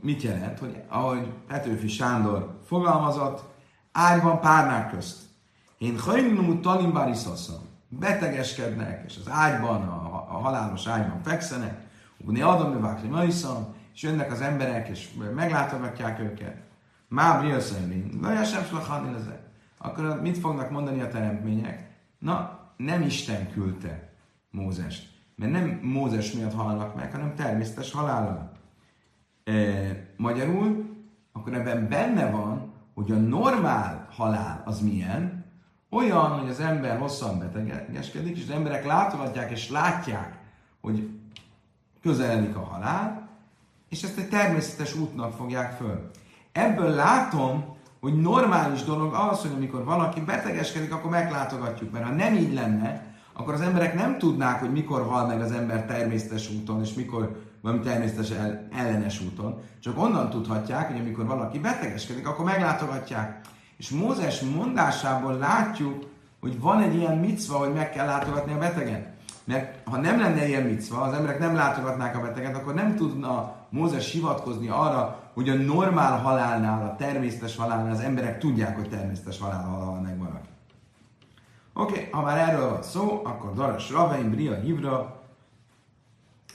Mit 0.00 0.22
jelent? 0.22 0.58
Hogy 0.58 0.82
ahogy 0.88 1.32
Petőfi 1.48 1.88
Sándor 1.88 2.58
fogalmazott, 2.66 3.44
ágyban 3.92 4.40
párnák 4.40 4.90
közt. 4.90 5.22
Én 5.78 5.98
hajnumú 5.98 6.60
talimbári 6.60 7.14
szaszam. 7.14 7.60
Betegeskednek, 7.88 9.04
és 9.06 9.16
az 9.20 9.32
ágyban, 9.32 9.82
a, 9.82 10.26
a 10.28 10.38
halálos 10.38 10.86
ágyban 10.86 11.22
fekszenek, 11.22 11.82
Ugni 12.18 12.40
adom, 12.40 12.80
vákli 12.80 13.08
maiszam, 13.08 13.74
és 13.94 14.02
jönnek 14.02 14.32
az 14.32 14.40
emberek, 14.40 14.88
és 14.88 15.08
meglátogatják 15.34 16.20
őket. 16.20 16.56
Má 17.08 17.40
briaszajmin, 17.40 18.18
vagy 18.20 18.46
sem 18.46 18.64
slachani 18.64 19.16
Akkor 19.78 20.20
mit 20.20 20.38
fognak 20.38 20.70
mondani 20.70 21.00
a 21.00 21.08
teremtmények? 21.08 21.90
Na, 22.18 22.58
nem 22.76 23.02
Isten 23.02 23.50
küldte 23.52 24.12
Mózest. 24.50 25.08
Mert 25.36 25.52
nem 25.52 25.80
Mózes 25.82 26.32
miatt 26.32 26.54
halnak 26.54 26.94
meg, 26.94 27.12
hanem 27.12 27.34
természetes 27.34 27.92
halállal. 27.92 28.52
Magyarul, 30.16 30.84
akkor 31.32 31.54
ebben 31.54 31.88
benne 31.88 32.30
van, 32.30 32.72
hogy 32.94 33.10
a 33.10 33.16
normál 33.16 34.08
halál 34.10 34.62
az 34.64 34.80
milyen, 34.80 35.44
olyan, 35.90 36.38
hogy 36.38 36.48
az 36.48 36.60
ember 36.60 36.98
hosszan 36.98 37.38
betegeskedik, 37.38 38.36
és 38.36 38.42
az 38.42 38.54
emberek 38.54 38.84
látogatják 38.84 39.50
és 39.50 39.70
látják, 39.70 40.38
hogy 40.80 41.08
közeledik 42.02 42.56
a 42.56 42.64
halál, 42.64 43.28
és 43.88 44.02
ezt 44.02 44.18
egy 44.18 44.28
természetes 44.28 44.94
útnak 44.94 45.32
fogják 45.32 45.76
föl. 45.76 46.10
Ebből 46.52 46.88
látom, 46.88 47.76
hogy 48.00 48.20
normális 48.20 48.82
dolog 48.82 49.14
az, 49.14 49.40
hogy 49.40 49.52
amikor 49.56 49.84
valaki 49.84 50.20
betegeskedik, 50.20 50.92
akkor 50.92 51.10
meglátogatjuk. 51.10 51.92
Mert 51.92 52.04
ha 52.04 52.12
nem 52.12 52.34
így 52.34 52.52
lenne, 52.52 53.14
akkor 53.32 53.54
az 53.54 53.60
emberek 53.60 53.94
nem 53.94 54.18
tudnák, 54.18 54.60
hogy 54.60 54.72
mikor 54.72 55.02
hal 55.06 55.26
meg 55.26 55.40
az 55.40 55.52
ember 55.52 55.86
természetes 55.86 56.50
úton, 56.50 56.80
és 56.80 56.94
mikor 56.94 57.43
valami 57.64 57.82
természetes 57.82 58.30
ellenes 58.72 59.20
úton. 59.20 59.60
Csak 59.80 59.98
onnan 59.98 60.30
tudhatják, 60.30 60.90
hogy 60.90 61.00
amikor 61.00 61.26
valaki 61.26 61.58
betegeskedik, 61.58 62.26
akkor 62.26 62.44
meglátogatják. 62.44 63.40
És 63.76 63.90
Mózes 63.90 64.40
mondásából 64.40 65.38
látjuk, 65.38 66.04
hogy 66.40 66.60
van 66.60 66.80
egy 66.80 66.94
ilyen 66.94 67.18
micva, 67.18 67.58
hogy 67.58 67.72
meg 67.72 67.90
kell 67.90 68.06
látogatni 68.06 68.52
a 68.52 68.58
betegen. 68.58 69.12
Mert 69.44 69.88
ha 69.88 69.96
nem 69.96 70.20
lenne 70.20 70.48
ilyen 70.48 70.62
micva, 70.62 71.00
az 71.00 71.12
emberek 71.12 71.38
nem 71.38 71.54
látogatnák 71.54 72.16
a 72.16 72.20
beteget, 72.20 72.56
akkor 72.56 72.74
nem 72.74 72.96
tudna 72.96 73.54
Mózes 73.68 74.12
hivatkozni 74.12 74.68
arra, 74.68 75.30
hogy 75.34 75.48
a 75.48 75.54
normál 75.54 76.18
halálnál, 76.18 76.86
a 76.86 76.96
természetes 76.96 77.56
halálnál 77.56 77.92
az 77.92 78.00
emberek 78.00 78.38
tudják, 78.38 78.76
hogy 78.76 78.88
természetes 78.88 79.38
halál 79.38 79.64
hal 79.64 80.00
meg. 80.00 80.18
Oké, 81.76 81.92
okay, 81.92 82.08
ha 82.10 82.22
már 82.22 82.48
erről 82.48 82.70
van 82.70 82.82
szó, 82.82 83.20
akkor 83.24 83.54
Daras 83.54 83.90
Ravein, 83.90 84.30
Bria, 84.30 84.54
Hivra, 84.54 85.23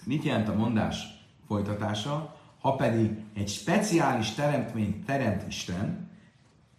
mit 0.10 0.24
jelent 0.24 0.48
a 0.48 0.56
mondás 0.56 1.04
folytatása? 1.48 2.36
Ha 2.62 2.76
pedig 2.76 3.24
egy 3.34 3.48
speciális 3.48 4.32
teremtményt 4.34 5.06
teremt 5.06 5.48
Isten, 5.48 6.10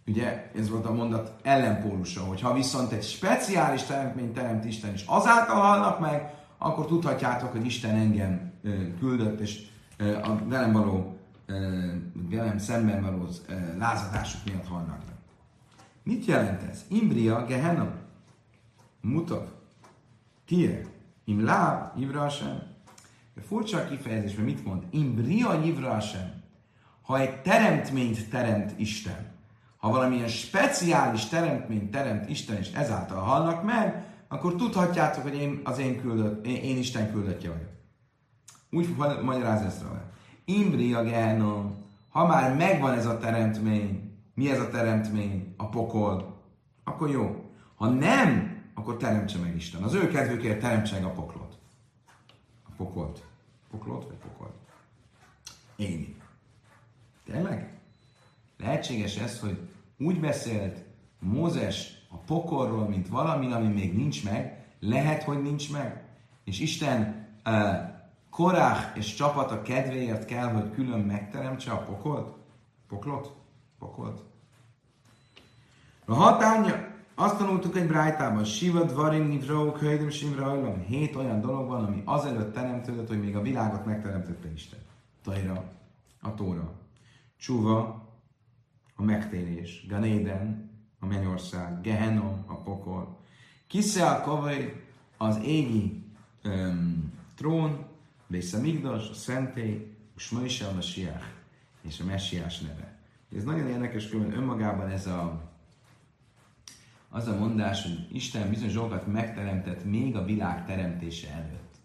ugye 0.07 0.51
ez 0.55 0.69
volt 0.69 0.85
a 0.85 0.93
mondat 0.93 1.35
ellenpólusa, 1.43 2.23
hogy 2.23 2.41
ha 2.41 2.53
viszont 2.53 2.91
egy 2.91 3.03
speciális 3.03 3.83
teremtményt 3.83 4.33
teremt 4.33 4.65
Isten, 4.65 4.93
és 4.93 5.03
azáltal 5.07 5.55
halnak 5.55 5.99
meg, 5.99 6.33
akkor 6.57 6.85
tudhatjátok, 6.85 7.51
hogy 7.51 7.65
Isten 7.65 7.95
engem 7.95 8.51
küldött, 8.99 9.39
és 9.39 9.67
a 9.99 10.35
velem 10.45 10.71
való, 10.71 11.17
velem 12.29 12.57
szemben 12.57 13.01
való 13.01 13.27
lázadásuk 13.77 14.41
miatt 14.45 14.67
halnak 14.67 14.97
meg. 15.05 15.15
Mit 16.03 16.25
jelent 16.25 16.63
ez? 16.63 16.85
Imbria, 16.87 17.45
Gehenna, 17.45 17.91
mutav, 19.01 19.47
tie, 20.45 20.81
im 21.25 21.43
láb, 21.43 21.97
sem. 22.29 22.70
Furcsa 23.39 23.77
a 23.77 23.85
kifejezés, 23.85 24.35
mert 24.35 24.47
mit 24.47 24.65
mond? 24.65 24.83
Imbria, 24.89 25.61
ivra 25.63 25.99
sem. 25.99 26.43
Ha 27.01 27.19
egy 27.19 27.41
teremtményt 27.41 28.29
teremt 28.29 28.79
Isten, 28.79 29.31
ha 29.77 29.89
valamilyen 29.89 30.27
speciális 30.27 31.25
teremtményt 31.25 31.91
teremt 31.91 32.29
Isten, 32.29 32.57
és 32.57 32.71
ezáltal 32.71 33.19
halnak 33.19 33.63
meg, 33.63 34.05
akkor 34.27 34.55
tudhatjátok, 34.55 35.23
hogy 35.23 35.35
én 35.35 35.61
az 35.63 35.79
én, 35.79 36.01
küldött, 36.01 36.45
én, 36.45 36.55
én 36.55 36.77
Isten 36.77 37.11
küldöttje 37.11 37.49
vagyok. 37.49 37.69
Úgy 38.71 38.95
magyaráz 39.23 39.61
ezt 39.61 39.81
rá. 39.81 40.11
Imbri 40.45 40.93
a 40.93 41.03
genom, 41.03 41.85
ha 42.09 42.27
már 42.27 42.55
megvan 42.55 42.93
ez 42.93 43.05
a 43.05 43.17
teremtmény, 43.17 44.11
mi 44.33 44.49
ez 44.49 44.59
a 44.59 44.69
teremtmény? 44.69 45.53
A 45.57 45.69
pokol. 45.69 46.41
Akkor 46.83 47.09
jó. 47.09 47.51
Ha 47.75 47.89
nem, 47.89 48.59
akkor 48.73 48.97
teremtse 48.97 49.37
meg 49.37 49.55
Isten. 49.55 49.83
Az 49.83 49.93
ő 49.93 50.07
kedvükért 50.07 50.59
teremtse 50.59 50.95
meg 50.95 51.05
a 51.05 51.11
poklot. 51.11 51.40
Pokolt. 52.81 53.23
Poklot 53.71 54.05
vagy 54.05 54.15
pokolt? 54.15 54.53
Én. 55.75 56.21
Tényleg? 57.25 57.79
Lehetséges 58.57 59.17
ez, 59.17 59.39
hogy 59.39 59.69
úgy 59.97 60.19
beszélt 60.19 60.83
Mózes 61.19 62.05
a 62.09 62.15
pokorról, 62.15 62.87
mint 62.87 63.07
valami, 63.07 63.51
ami 63.51 63.67
még 63.67 63.95
nincs 63.95 64.23
meg, 64.23 64.65
lehet, 64.79 65.23
hogy 65.23 65.41
nincs 65.41 65.71
meg. 65.71 66.03
És 66.43 66.59
Isten 66.59 67.27
uh, 67.45 67.89
Korách 68.29 68.97
és 68.97 69.13
csapata 69.13 69.61
kedvéért 69.61 70.25
kell, 70.25 70.47
hogy 70.47 70.71
külön 70.71 70.99
megteremtse 70.99 71.71
a 71.71 71.83
pokolt? 71.83 72.37
Poklot? 72.87 73.35
Pokolt? 73.79 74.21
A 76.05 76.13
hatánya, 76.13 76.90
azt 77.15 77.37
tanultuk 77.37 77.77
egy 77.77 77.87
brájtában, 77.87 78.43
Siva 78.43 78.83
Dvarim 78.83 79.27
Nivrauk 79.27 79.79
Höjdem 79.79 80.09
Simra 80.09 80.77
Hét 80.77 81.15
olyan 81.15 81.41
dolog 81.41 81.67
van, 81.67 81.85
ami 81.85 82.01
azelőtt 82.05 82.53
teremtődött, 82.53 83.07
hogy 83.07 83.19
még 83.19 83.35
a 83.35 83.41
világot 83.41 83.85
megteremtette 83.85 84.51
Isten. 84.51 84.79
Tajra, 85.23 85.63
a 86.21 86.33
Tóra. 86.33 86.73
Csuva, 87.37 88.09
a 88.95 89.03
megtérés. 89.03 89.85
Ganéden, 89.87 90.69
a 90.99 91.05
mennyország. 91.05 91.81
Gehenom, 91.81 92.43
a 92.45 92.55
pokol. 92.55 93.17
Kiszel 93.67 94.21
Kavai, 94.21 94.73
az 95.17 95.39
égi 95.43 96.03
um, 96.43 97.13
trón, 97.35 97.85
Bész 98.27 98.53
a 98.83 98.99
Szentély, 99.13 99.95
a 100.15 100.19
Smöjse 100.19 100.67
a 100.67 100.73
Messiás 100.73 101.23
és 101.81 101.99
a 101.99 102.05
Messiás 102.05 102.59
neve. 102.59 102.99
Ez 103.35 103.43
nagyon 103.43 103.67
érdekes, 103.67 104.09
külön 104.09 104.33
önmagában 104.33 104.89
ez 104.89 105.07
a 105.07 105.50
az 107.13 107.27
a 107.27 107.37
mondás, 107.37 107.83
hogy 107.83 108.07
Isten 108.11 108.49
bizonyos 108.49 108.73
dolgokat 108.73 109.07
megteremtett 109.07 109.83
még 109.83 110.15
a 110.15 110.25
világ 110.25 110.65
teremtése 110.65 111.31
előtt. 111.31 111.79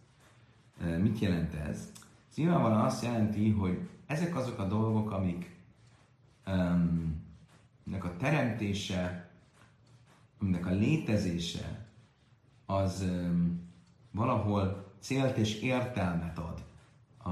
Mit 1.02 1.18
jelent 1.18 1.54
ez? 1.54 1.92
Ez 2.30 2.36
nyilvánvalóan 2.36 2.84
azt 2.84 3.02
jelenti, 3.02 3.50
hogy 3.50 3.88
ezek 4.06 4.36
azok 4.36 4.58
a 4.58 4.66
dolgok, 4.66 5.10
amik 5.10 5.56
um, 6.46 7.24
a 8.00 8.16
teremtése, 8.16 9.30
aminek 10.40 10.66
a 10.66 10.70
létezése, 10.70 11.86
az 12.66 13.00
um, 13.00 13.60
valahol 14.10 14.92
célt 15.00 15.36
és 15.36 15.60
értelmet 15.60 16.38
ad 16.38 16.64
a, 17.18 17.30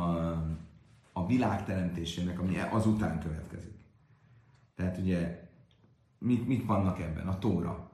a 1.12 1.26
világ 1.26 1.64
teremtésének, 1.64 2.38
ami 2.38 2.58
azután 2.58 3.20
következik. 3.20 3.74
Tehát 4.74 4.98
ugye 4.98 5.43
mik, 6.24 6.46
mik 6.46 6.66
vannak 6.66 7.00
ebben? 7.00 7.28
A 7.28 7.38
tóra. 7.38 7.90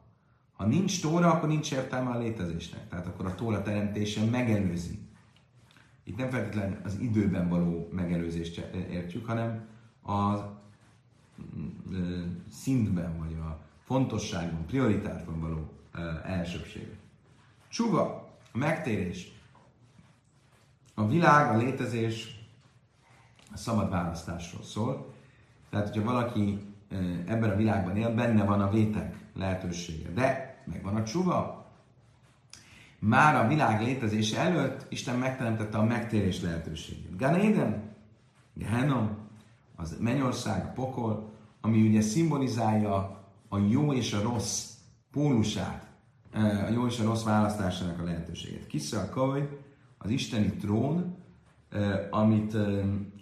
Ha 0.57 0.67
nincs 0.67 1.01
tóra, 1.01 1.33
akkor 1.33 1.49
nincs 1.49 1.73
értelme 1.73 2.11
a 2.11 2.19
létezésnek. 2.19 2.89
Tehát 2.89 3.07
akkor 3.07 3.27
a 3.27 3.35
tóra 3.35 3.63
teremtése 3.63 4.25
megelőzi. 4.25 4.99
Itt 6.05 6.17
nem 6.17 6.31
feltétlenül 6.31 6.79
az 6.85 6.99
időben 6.99 7.49
való 7.49 7.89
megelőzést 7.93 8.59
értjük, 8.91 9.27
hanem 9.27 9.69
a 10.03 10.37
szintben, 12.51 13.19
vagy 13.19 13.35
a 13.35 13.61
fontosságban, 13.85 14.67
prioritásban 14.67 15.41
való 15.41 15.73
elsőbség. 16.25 16.97
Csuva, 17.69 18.31
a 18.53 18.59
megtérés. 18.59 19.33
A 20.95 21.07
világ, 21.07 21.55
a 21.55 21.57
létezés 21.57 22.39
a 23.53 23.57
szabad 23.57 23.91
választásról 23.91 24.63
szól. 24.63 25.13
Tehát, 25.71 25.87
hogyha 25.87 26.13
valaki 26.13 26.70
ebben 27.27 27.51
a 27.51 27.57
világban 27.57 27.97
él, 27.97 28.15
benne 28.15 28.45
van 28.45 28.61
a 28.61 28.71
vétek 28.71 29.15
lehetősége. 29.35 30.11
De 30.11 30.59
megvan 30.65 30.97
a 30.97 31.05
csuva. 31.05 31.67
Már 32.99 33.45
a 33.45 33.49
világ 33.49 33.83
létezése 33.83 34.39
előtt 34.39 34.87
Isten 34.89 35.19
megteremtette 35.19 35.79
a 35.79 35.85
megtérés 35.85 36.41
lehetőségét. 36.41 37.17
Gan 37.17 37.35
Eden, 37.35 37.83
Gehenom, 38.55 39.19
az 39.77 39.97
mennyország, 40.01 40.65
a 40.65 40.73
pokol, 40.73 41.31
ami 41.61 41.89
ugye 41.89 42.01
szimbolizálja 42.01 42.95
a 43.49 43.59
jó 43.59 43.93
és 43.93 44.13
a 44.13 44.23
rossz 44.23 44.71
pólusát, 45.11 45.87
a 46.35 46.71
jó 46.73 46.87
és 46.87 46.99
a 46.99 47.05
rossz 47.05 47.25
választásának 47.25 48.01
a 48.01 48.05
lehetőségét. 48.05 48.67
Kisza 48.67 49.01
a 49.01 49.09
kavai, 49.09 49.49
az 49.99 50.11
isteni 50.11 50.51
trón, 50.51 51.17
amit 52.11 52.55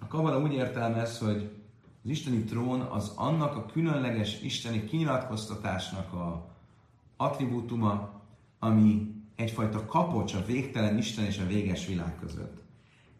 a 0.00 0.06
Kabala 0.08 0.40
úgy 0.40 0.52
értelmez, 0.52 1.18
hogy 1.18 1.57
az 2.08 2.14
isteni 2.14 2.42
trón 2.44 2.80
az 2.80 3.12
annak 3.16 3.56
a 3.56 3.66
különleges 3.66 4.40
isteni 4.42 4.84
kinyilatkoztatásnak 4.84 6.12
a 6.12 6.54
attribútuma, 7.16 8.22
ami 8.58 9.14
egyfajta 9.36 9.86
kapocs 9.86 10.34
a 10.34 10.44
végtelen 10.44 10.98
Isten 10.98 11.24
és 11.24 11.38
a 11.38 11.46
véges 11.46 11.86
világ 11.86 12.16
között. 12.20 12.62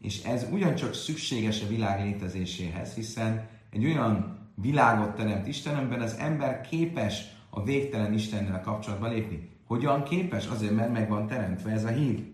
És 0.01 0.23
ez 0.23 0.47
ugyancsak 0.53 0.95
szükséges 0.95 1.63
a 1.63 1.67
világ 1.67 2.05
létezéséhez, 2.05 2.95
hiszen 2.95 3.49
egy 3.71 3.85
olyan 3.85 4.39
világot 4.55 5.15
teremt 5.15 5.47
Isten, 5.47 5.93
az 5.93 6.15
ember 6.15 6.61
képes 6.61 7.25
a 7.51 7.63
végtelen 7.63 8.13
Istennel 8.13 8.61
kapcsolatba 8.61 9.09
lépni. 9.09 9.51
Hogyan 9.67 10.03
képes? 10.03 10.47
Azért, 10.47 10.75
mert 10.75 10.93
meg 10.93 11.09
van 11.09 11.27
teremtve 11.27 11.71
ez 11.71 11.85
a 11.85 11.89
híd. 11.89 12.27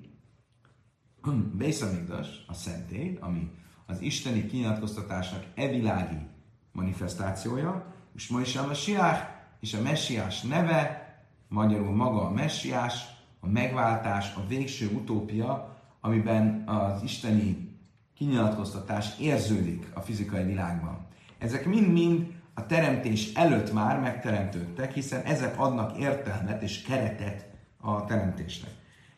Bészamigdas, 1.53 2.45
a 2.47 2.55
szentély, 2.55 3.19
ami 3.21 3.51
az 3.87 4.01
isteni 4.01 4.47
kinyilatkoztatásnak 4.47 5.45
evilági 5.55 6.33
manifestációja, 6.75 7.85
és 8.15 8.29
ma 8.29 8.41
is 8.41 8.57
a 8.57 8.67
messiás, 8.67 9.19
és 9.61 9.75
a 9.75 9.83
messiás 9.83 10.43
neve, 10.43 11.09
magyarul 11.49 11.95
maga 11.95 12.27
a 12.27 12.31
messiás, 12.31 13.07
a 13.41 13.49
megváltás, 13.49 14.35
a 14.37 14.47
végső 14.49 14.91
utópia, 14.95 15.77
amiben 16.01 16.63
az 16.67 17.03
isteni 17.03 17.79
kinyilatkoztatás 18.17 19.19
érződik 19.19 19.87
a 19.95 20.01
fizikai 20.01 20.45
világban. 20.45 21.07
Ezek 21.39 21.67
mind-mind 21.67 22.27
a 22.55 22.67
teremtés 22.67 23.33
előtt 23.35 23.73
már 23.73 24.01
megteremtődtek, 24.01 24.93
hiszen 24.93 25.23
ezek 25.23 25.61
adnak 25.61 25.99
értelmet 25.99 26.63
és 26.63 26.83
keretet 26.83 27.47
a 27.81 28.05
teremtésnek. 28.05 28.71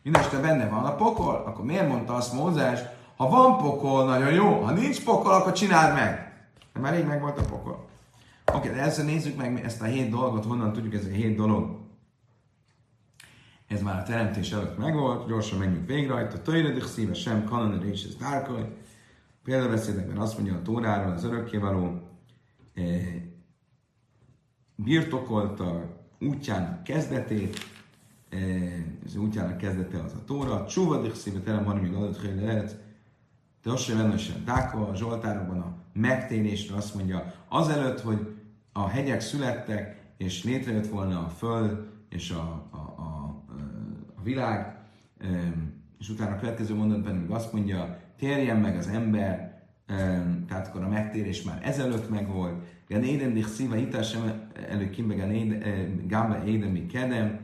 Mindenesetre 0.03 0.39
benne 0.39 0.69
van 0.69 0.85
a 0.85 0.95
pokol, 0.95 1.35
akkor 1.35 1.65
miért 1.65 1.87
mondta 1.87 2.13
azt 2.13 2.33
Mózes, 2.33 2.79
ha 3.15 3.29
van 3.29 3.57
pokol, 3.57 4.05
nagyon 4.05 4.33
jó, 4.33 4.61
ha 4.61 4.71
nincs 4.71 5.03
pokol, 5.03 5.31
akkor 5.31 5.51
csináld 5.51 5.93
meg. 5.93 6.26
Már 6.79 6.93
rég 6.93 7.05
meg 7.05 7.21
volt 7.21 7.37
a 7.37 7.45
pokol. 7.45 7.87
Oké, 8.53 8.69
de 8.69 8.81
ezzel 8.81 9.05
nézzük 9.05 9.37
meg 9.37 9.63
ezt 9.63 9.81
a 9.81 9.85
hét 9.85 10.09
dolgot, 10.09 10.45
honnan 10.45 10.73
tudjuk 10.73 10.93
ez 10.93 11.05
a 11.05 11.09
hét 11.09 11.35
dolog. 11.35 11.79
Ez 13.67 13.81
már 13.81 13.99
a 13.99 14.03
teremtés 14.03 14.51
előtt 14.51 14.77
megvolt, 14.77 15.27
gyorsan 15.27 15.59
menjünk 15.59 15.87
végre 15.87 16.13
rajta. 16.13 16.41
Töjredik 16.41 16.83
szíve 16.83 17.13
sem, 17.13 17.43
kanan 17.43 17.85
és 17.85 18.03
ez 18.03 18.15
dárkaj. 18.15 18.75
Példabeszédekben 19.43 20.17
azt 20.17 20.37
mondja 20.37 20.55
a 20.55 20.61
Tóráról, 20.61 21.11
az 21.11 21.23
örökkévaló 21.23 22.01
eh, 22.73 23.21
birtokolta 24.75 25.97
útjának 26.19 26.83
kezdetét, 26.83 27.57
eh, 28.29 28.83
az 29.05 29.15
útjának 29.15 29.57
kezdete 29.57 30.03
az 30.03 30.13
a 30.13 30.23
Tóra, 30.25 30.65
csúvadik 30.65 31.15
szíve 31.15 31.39
terem 31.39 31.63
van, 31.63 31.77
még 31.77 31.93
adott 31.93 32.21
lehet, 32.41 32.77
de 33.63 33.71
azt 33.71 33.83
sem 33.83 34.17
sem 34.17 34.43
Dáka, 34.45 34.87
a 34.87 34.95
Zsoltárokban 34.95 35.59
a 35.59 35.75
megtérésre 35.99 36.75
azt 36.75 36.95
mondja, 36.95 37.33
azelőtt, 37.47 38.01
hogy 38.01 38.35
a 38.71 38.87
hegyek 38.87 39.21
születtek, 39.21 40.01
és 40.17 40.43
létrejött 40.43 40.87
volna 40.87 41.25
a 41.25 41.29
föld, 41.29 41.87
és 42.09 42.31
a, 42.31 42.67
a, 42.71 42.77
a, 42.77 43.43
a 44.15 44.21
világ, 44.23 44.77
és 45.99 46.09
utána 46.09 46.35
a 46.35 46.39
következő 46.39 46.75
mondatban 46.75 47.15
még 47.15 47.29
azt 47.29 47.53
mondja, 47.53 47.99
térjen 48.17 48.57
meg 48.57 48.77
az 48.77 48.87
ember, 48.87 49.61
tehát 50.47 50.67
akkor 50.67 50.83
a 50.83 50.87
megtérés 50.87 51.43
már 51.43 51.59
ezelőtt 51.63 52.09
megvolt, 52.09 52.63
Gan 52.87 53.03
Éden 53.03 53.33
dich 53.33 53.47
szíva 53.47 53.75
hitás 53.75 54.09
sem 54.09 54.49
előkimbe 54.69 55.15
Gámbe 56.07 56.43
Éden 56.45 56.69
mi 56.69 56.85
kedem, 56.85 57.39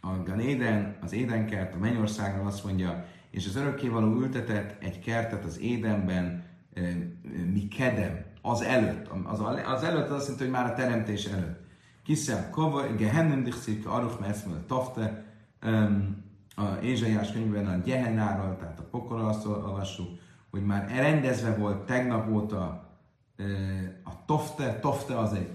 a 0.00 0.22
Gan 0.24 0.40
Éden, 0.40 0.96
az 1.00 1.12
Édenkert, 1.12 1.74
a 1.74 1.78
mennyországról 1.78 2.46
azt 2.46 2.64
mondja, 2.64 3.06
és 3.30 3.46
az 3.46 3.56
örökkévaló 3.56 4.20
ültetett 4.20 4.82
egy 4.82 4.98
kertet 4.98 5.44
az 5.44 5.60
Édenben, 5.60 6.44
mi 7.52 7.68
kedem, 7.68 8.24
az 8.42 8.62
előtt. 8.62 9.08
Az, 9.24 9.40
az 9.66 9.82
előtt 9.82 10.08
az 10.08 10.16
azt 10.16 10.22
jelenti, 10.22 10.44
hogy 10.44 10.52
már 10.52 10.70
a 10.70 10.74
teremtés 10.74 11.24
előtt. 11.24 11.60
Kiszel 12.04 12.50
kova, 12.50 12.94
gehennem 12.96 13.42
dichszik, 13.42 13.86
aruch 13.86 14.20
meszmel 14.20 14.64
tafte, 14.66 15.24
a 16.56 16.82
Ézsaiás 16.82 17.32
könyvben 17.32 17.66
a 17.66 17.80
Gehennáról, 17.80 18.56
tehát 18.56 18.78
a 18.78 18.88
pokolra 18.90 19.26
azt 19.26 19.46
olvassuk, 19.46 20.18
hogy 20.50 20.64
már 20.64 20.88
rendezve 20.88 21.56
volt 21.56 21.86
tegnap 21.86 22.30
óta 22.30 22.90
a 24.04 24.24
tofte, 24.26 24.78
tofte 24.78 25.18
az 25.18 25.32
egy 25.32 25.48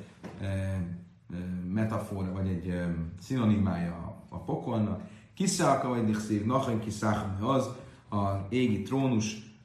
metafora, 1.73 2.31
vagy 2.31 2.47
egy 2.47 2.81
szinonimája 3.19 4.15
a 4.29 4.37
pokolnak. 4.37 5.01
Kiszáka 5.33 5.87
vagy 5.87 6.05
dichszív, 6.05 6.45
nachem 6.45 6.79
kiszáka 6.79 7.47
az, 7.47 7.69
a 8.09 8.45
égi 8.49 8.81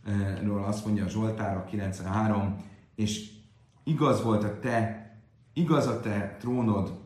trónusról 0.04 0.64
azt 0.64 0.84
mondja 0.84 1.04
a 1.04 1.08
Zsoltára 1.08 1.64
93, 1.64 2.56
és 2.94 3.30
igaz 3.84 4.22
volt 4.22 4.44
a 4.44 4.58
te, 4.58 5.10
igaz 5.52 5.86
a 5.86 6.00
te 6.00 6.36
trónod 6.40 7.00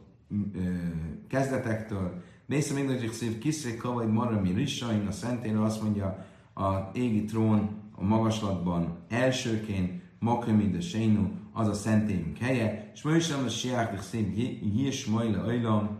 kezdetektől, 1.28 2.22
Mész 2.48 2.72
még 2.72 2.86
nagy 2.86 3.10
szív 3.12 3.38
kiszék 3.38 3.82
vagy 3.82 4.08
marami 4.08 4.52
rissain, 4.52 5.06
a 5.06 5.10
szentéről 5.10 5.64
azt 5.64 5.82
mondja 5.82 6.26
a 6.54 6.90
égi 6.92 7.24
trón 7.24 7.70
a 7.94 8.04
magaslatban 8.04 8.98
elsőként, 9.08 10.02
makrimi 10.18 10.70
de 10.70 10.80
sénu, 10.80 11.30
az 11.52 11.68
a 11.68 11.74
szentélyünk 11.74 12.38
helye, 12.38 12.90
és 12.94 13.02
ma 13.02 13.14
is 13.14 13.30
a 13.30 13.48
siák 13.48 14.02
szép 14.02 14.34
hírs 14.74 15.06
majla 15.06 15.42
ajlam, 15.42 15.98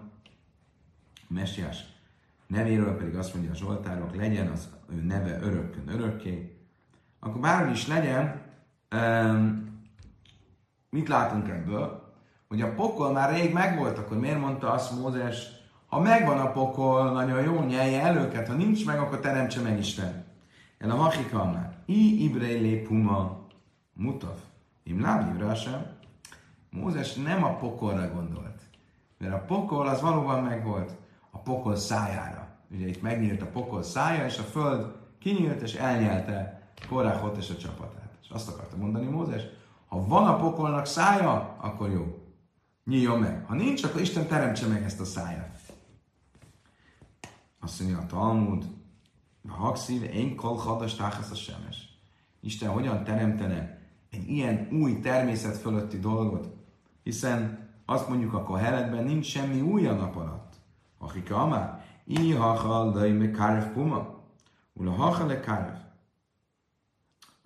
messiás 1.29 1.85
nevéről 2.47 2.97
pedig 2.97 3.15
azt 3.15 3.35
mondja 3.35 3.53
a 3.53 3.57
Zsoltárok, 3.57 4.17
legyen 4.17 4.49
az 4.49 4.69
ő 4.89 5.03
neve 5.03 5.41
örökkön 5.41 5.89
örökké. 5.89 6.56
Akkor 7.27 7.41
bármi 7.41 7.71
is 7.71 7.87
legyen, 7.87 8.43
mit 10.91 11.09
látunk 11.09 11.49
ebből? 11.49 12.15
Hogy 12.49 12.61
a 12.61 12.75
pokol 12.75 13.12
már 13.12 13.35
rég 13.35 13.53
megvolt, 13.53 13.99
akkor 13.99 14.19
miért 14.19 14.41
mondta 14.41 14.73
azt 14.73 15.01
Mózes, 15.01 15.47
ha 15.87 16.01
megvan 16.01 16.39
a 16.39 16.51
pokol, 16.51 17.12
nagyon 17.12 17.43
jó, 17.43 17.62
nyelje 17.62 18.03
el 18.03 18.17
őket, 18.17 18.49
ha 18.49 18.55
nincs 18.55 18.87
meg, 18.87 18.99
akkor 18.99 19.21
teremtse 19.21 19.61
meg 19.61 19.79
Isten. 19.79 20.25
El 20.79 20.91
a 20.91 20.97
machikalnál. 20.97 21.83
I 21.85 22.25
ibrélé 22.25 22.77
puma 22.77 23.47
mutaf. 23.93 24.41
Im 24.83 25.01
lábjúra 25.01 25.55
sem. 25.55 25.87
Mózes 26.71 27.15
nem 27.15 27.45
a 27.45 27.57
pokolra 27.57 28.12
gondolt. 28.12 28.61
Mert 29.19 29.35
a 29.35 29.45
pokol 29.47 29.87
az 29.87 30.01
valóban 30.01 30.43
megvolt 30.43 30.97
a 31.31 31.39
pokol 31.39 31.77
szájára. 31.77 32.49
Ugye 32.71 32.87
itt 32.87 33.03
megnyílt 33.03 33.43
a 33.43 33.47
pokol 33.47 33.83
szája, 33.83 34.25
és 34.25 34.39
a 34.39 34.43
föld 34.43 34.95
kinyílt 35.19 35.62
és 35.62 35.75
elnyelte 35.75 36.56
Korachot 36.89 37.37
és 37.37 37.51
a 37.51 37.57
csapatát. 37.57 38.19
És 38.23 38.29
azt 38.29 38.49
akarta 38.49 38.77
mondani 38.77 39.07
Mózes, 39.07 39.43
ha 39.87 40.07
van 40.07 40.27
a 40.27 40.37
pokolnak 40.37 40.87
szája, 40.87 41.57
akkor 41.61 41.91
jó. 41.91 42.19
Nyíljon 42.85 43.19
meg. 43.19 43.45
Ha 43.47 43.55
nincs, 43.55 43.83
akkor 43.83 44.01
Isten 44.01 44.27
teremtse 44.27 44.67
meg 44.67 44.83
ezt 44.83 45.01
a 45.01 45.05
száját. 45.05 45.59
Azt 47.61 47.81
mondja 47.81 47.99
a 47.99 48.07
Talmud, 48.07 48.65
a 49.49 49.53
hakszív, 49.53 50.03
én 50.03 50.37
kol 50.37 50.57
hadas 50.57 50.99
a 50.99 51.35
semes. 51.35 51.99
Isten 52.41 52.71
hogyan 52.71 53.05
teremtene 53.05 53.79
egy 54.11 54.29
ilyen 54.29 54.69
új 54.73 55.01
természet 55.01 55.57
fölötti 55.57 55.99
dolgot, 55.99 56.49
hiszen 57.03 57.69
azt 57.85 58.09
mondjuk 58.09 58.33
a 58.33 58.43
koheletben 58.43 59.05
nincs 59.05 59.27
semmi 59.27 59.61
új 59.61 59.87
a 59.87 59.93
nap 59.93 60.17
alatt. 60.17 60.55
Akika 60.99 61.37
amár, 61.37 61.85
i 62.05 62.33
hachal 62.33 62.91
dai 62.93 63.12
me 63.12 63.31
karev 63.31 63.73
puma, 63.73 64.23
ula 64.73 64.91
hachal 64.91 65.27
le 65.27 65.41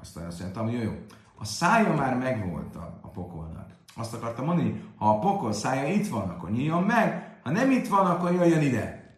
Aztán 0.01 0.27
azt 0.27 0.41
mondtam, 0.41 0.65
hogy 0.65 0.73
jó, 0.73 0.83
jó. 0.83 0.93
A 1.39 1.45
szája 1.45 1.95
már 1.95 2.17
megvolt 2.17 2.77
a, 2.77 2.99
a 3.03 3.09
pokolnak. 3.09 3.71
Azt 3.95 4.15
akartam 4.15 4.45
mondani, 4.45 4.83
ha 4.97 5.09
a 5.09 5.19
pokol 5.19 5.53
szája 5.53 5.93
itt 5.95 6.09
van, 6.09 6.29
akkor 6.29 6.51
nyíljon 6.51 6.83
meg, 6.83 7.39
ha 7.43 7.51
nem 7.51 7.71
itt 7.71 7.89
van, 7.89 8.07
akkor 8.07 8.33
jöjjön 8.33 8.63
ide. 8.63 9.15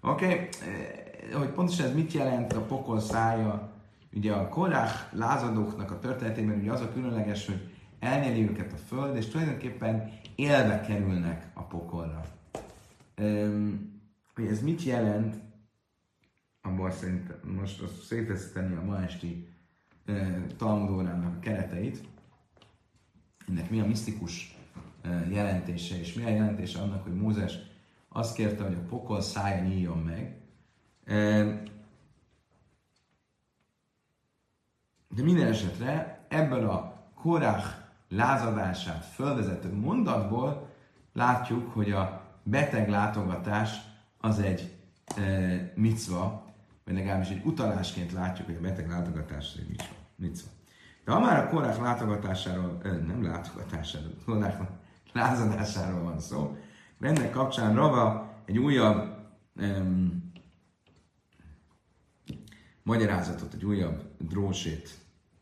Oké, 0.00 0.24
okay. 0.24 0.32
Eh, 0.32 1.38
hogy 1.38 1.48
pontosan 1.48 1.86
ez 1.86 1.94
mit 1.94 2.12
jelent 2.12 2.52
a 2.52 2.60
pokol 2.60 3.00
szája, 3.00 3.72
ugye 4.12 4.32
a 4.32 4.48
korák 4.48 5.08
lázadóknak 5.12 5.90
a 5.90 5.98
történetében 5.98 6.58
ugye 6.58 6.72
az 6.72 6.80
a 6.80 6.92
különleges, 6.92 7.46
hogy 7.46 7.72
elnyeli 8.00 8.48
őket 8.48 8.72
a 8.72 8.76
föld, 8.76 9.16
és 9.16 9.28
tulajdonképpen 9.28 10.12
élve 10.34 10.80
kerülnek 10.80 11.46
a 11.54 11.62
pokolra. 11.62 12.20
Um, 13.20 13.92
hogy 14.34 14.46
ez 14.46 14.62
mit 14.62 14.82
jelent, 14.82 15.36
szerintem 16.94 17.36
most 17.56 17.82
azt 17.82 18.02
széteszíteni 18.02 18.74
a 18.74 18.84
ma 18.84 19.02
esti 19.02 19.48
uh, 20.06 20.46
Talmudórának 20.56 21.36
a 21.36 21.38
kereteit, 21.38 22.04
ennek 23.48 23.70
mi 23.70 23.80
a 23.80 23.86
misztikus 23.86 24.56
uh, 25.04 25.32
jelentése, 25.32 25.98
és 25.98 26.12
mi 26.12 26.24
a 26.24 26.28
jelentése 26.28 26.80
annak, 26.80 27.02
hogy 27.02 27.14
Mózes 27.14 27.52
azt 28.08 28.34
kérte, 28.34 28.62
hogy 28.62 28.74
a 28.74 28.86
pokol 28.88 29.20
szája 29.20 29.62
nyíljon 29.62 29.98
meg. 29.98 30.36
De 35.08 35.22
minden 35.22 35.46
esetre 35.46 36.24
ebből 36.28 36.68
a 36.68 37.08
korák 37.14 37.62
lázadását 38.08 39.04
fölvezető 39.04 39.72
mondatból 39.72 40.68
látjuk, 41.12 41.72
hogy 41.72 41.90
a 41.90 42.22
beteg 42.42 42.88
látogatás 42.88 43.70
az 44.18 44.38
egy 44.38 44.76
e, 45.16 45.72
micva, 45.74 46.43
vagy 46.84 46.94
legalábbis 46.94 47.28
egy 47.28 47.44
utalásként 47.44 48.12
látjuk, 48.12 48.46
hogy 48.46 48.56
a 48.56 48.60
beteg 48.60 48.88
látogatás 48.88 49.54
egy 49.54 49.82
micva. 50.16 50.48
De 51.04 51.12
ha 51.12 51.20
már 51.20 51.44
a 51.44 51.48
korák 51.48 51.78
látogatásáról, 51.78 52.78
nem 52.82 53.22
látogatásáról, 53.22 54.12
korák 54.24 54.60
lázadásáról 55.12 56.02
van 56.02 56.20
szó, 56.20 56.56
ennek 57.00 57.30
kapcsán 57.30 57.74
Rava 57.74 58.34
egy 58.44 58.58
újabb 58.58 59.16
um, 59.56 60.32
magyarázatot, 62.82 63.54
egy 63.54 63.64
újabb 63.64 64.02
drósét 64.18 64.98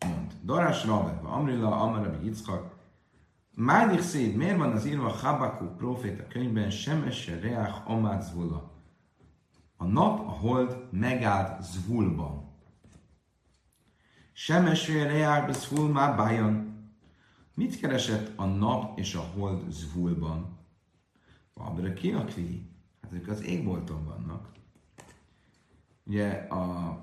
mond. 0.06 0.32
Darás 0.44 0.84
Rava, 0.84 1.20
Amrilla, 1.22 1.80
Amarabi 1.80 2.24
Yitzchak, 2.24 2.80
Mádik 3.54 4.00
szép, 4.00 4.36
miért 4.36 4.56
van 4.56 4.72
az 4.72 4.86
írva 4.86 5.08
Habakuk 5.08 5.76
proféta 5.76 6.26
könyvben, 6.26 6.70
Semesse 6.70 7.38
Reach 7.40 7.90
Amát 7.90 8.22
Zvula? 8.22 8.71
A 9.82 9.84
nap, 9.84 10.18
a 10.18 10.30
hold 10.30 10.88
megállt 10.90 11.62
Zvulban. 11.62 12.50
Semesre 14.32 15.06
reárbe 15.06 15.52
szvul 15.52 15.88
már 15.88 16.16
bájon. 16.16 16.84
Mit 17.54 17.80
keresett 17.80 18.38
a 18.38 18.44
nap 18.44 18.98
és 18.98 19.14
a 19.14 19.20
hold 19.20 19.70
zvulban? 19.70 20.58
Abra 21.54 21.92
ki 21.92 22.12
a 22.12 22.24
kvi? 22.24 22.70
Hát 23.02 23.12
ők 23.12 23.28
az 23.28 23.42
égbolton 23.42 24.04
vannak. 24.04 24.48
Ugye 26.04 26.30
a 26.32 26.96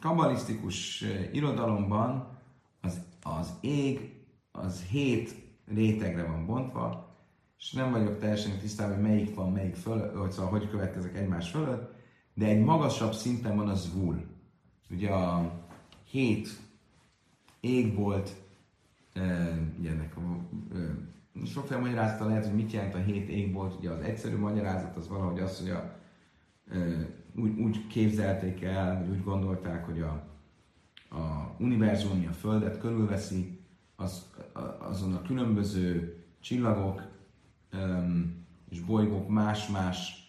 kabalisztikus 0.00 1.04
irodalomban 1.32 2.38
az, 2.80 3.00
az 3.22 3.52
ég 3.60 4.14
az 4.52 4.82
hét 4.82 5.34
rétegre 5.66 6.26
van 6.26 6.46
bontva, 6.46 7.09
és 7.60 7.72
nem 7.72 7.90
vagyok 7.90 8.18
teljesen 8.18 8.58
tisztában, 8.58 8.94
hogy 8.94 9.02
melyik 9.02 9.34
van 9.34 9.52
melyik 9.52 9.74
fölött, 9.74 10.16
hogy 10.16 10.30
szóval 10.30 10.50
hogy 10.50 10.70
következek 10.70 11.16
egymás 11.16 11.50
fölött, 11.50 11.92
de 12.34 12.46
egy 12.46 12.60
magasabb 12.60 13.12
szinten 13.12 13.56
van 13.56 13.68
a 13.68 13.74
zvul. 13.74 14.24
Ugye 14.90 15.10
a 15.10 15.52
hét 16.04 16.48
égbolt, 17.60 18.36
ennek 19.84 20.16
a, 20.16 20.20
sokféle 21.46 21.80
magyarázata 21.80 22.26
lehet, 22.26 22.44
hogy 22.44 22.54
mit 22.54 22.72
jelent 22.72 22.94
a 22.94 22.98
hét 22.98 23.28
égbolt, 23.28 23.78
ugye 23.78 23.90
az 23.90 24.00
egyszerű 24.00 24.36
magyarázat 24.36 24.96
az 24.96 25.08
valahogy 25.08 25.40
az, 25.40 25.58
hogy 25.60 25.70
a, 25.70 25.96
úgy, 27.36 27.58
úgy 27.58 27.86
képzelték 27.86 28.62
el, 28.62 28.98
vagy 28.98 29.08
úgy 29.16 29.24
gondolták, 29.24 29.84
hogy 29.84 30.00
a, 30.00 30.28
a 31.10 31.54
univerzum, 31.58 32.26
a 32.28 32.32
Földet 32.32 32.78
körülveszi, 32.78 33.60
az, 33.96 34.30
azon 34.78 35.14
a 35.14 35.22
különböző 35.22 36.18
csillagok 36.40 37.09
um, 37.72 38.44
és 38.68 38.80
bolygók 38.80 39.28
más-más 39.28 40.20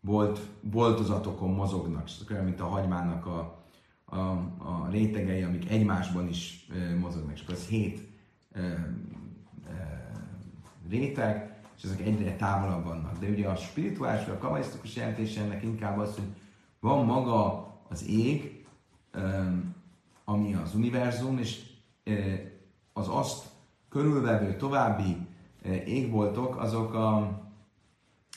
bolt, 0.00 0.40
boltozatokon 0.60 1.50
mozognak. 1.50 2.04
Ez 2.04 2.24
olyan, 2.30 2.44
mint 2.44 2.60
a 2.60 2.66
hagymának 2.66 3.26
a, 3.26 3.64
a, 4.04 4.18
a 4.58 4.88
rétegei, 4.90 5.42
amik 5.42 5.70
egymásban 5.70 6.28
is 6.28 6.66
e, 6.70 6.94
mozognak. 6.94 7.34
És 7.34 7.42
akkor 7.42 7.54
ez 7.54 7.66
hét 7.66 8.08
e, 8.52 8.60
e, 8.60 10.10
réteg, 10.88 11.58
és 11.76 11.82
ezek 11.82 12.00
egyre 12.00 12.36
távolabb 12.36 12.84
vannak. 12.84 13.18
De 13.18 13.28
ugye 13.28 13.48
a 13.48 13.56
spirituális 13.56 14.24
vagy 14.26 14.34
a 14.34 14.38
kabalisztikus 14.38 14.96
jelentése 14.96 15.42
ennek 15.42 15.62
inkább 15.62 15.98
az, 15.98 16.14
hogy 16.14 16.34
van 16.80 17.04
maga 17.04 17.68
az 17.88 18.08
ég, 18.08 18.64
ami 20.24 20.54
az 20.54 20.74
univerzum, 20.74 21.38
és 21.38 21.62
az 22.92 23.08
azt 23.08 23.48
körülvevő 23.88 24.56
további 24.56 25.16
égboltok, 25.84 26.56
azok 26.56 26.94
a 26.94 27.40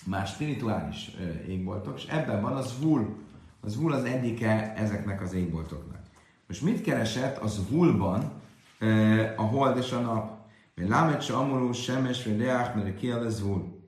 más 0.06 0.30
spirituális 0.30 1.12
égboltok, 1.48 1.98
és 1.98 2.06
ebben 2.06 2.42
van 2.42 2.56
az 2.56 2.82
vul. 2.82 3.16
Az 3.62 3.76
vul 3.76 3.94
az 3.94 4.04
egyike 4.04 4.74
ezeknek 4.74 5.22
az 5.22 5.34
égboltoknak. 5.34 6.02
Most 6.48 6.62
mit 6.62 6.82
keresett 6.82 7.38
az 7.38 7.70
vulban 7.70 8.32
a 9.36 9.42
hold 9.42 9.78
és 9.78 9.92
a 9.92 10.00
nap? 10.00 10.42
Mert 10.76 10.90
lámet 10.90 11.22
se 11.22 11.34
amulú, 11.34 11.72
semes, 11.72 12.26
vagy 12.26 12.40
reák, 12.40 12.76
mert 12.76 12.96
ki 12.96 13.10
az 13.10 13.42
vul. 13.42 13.82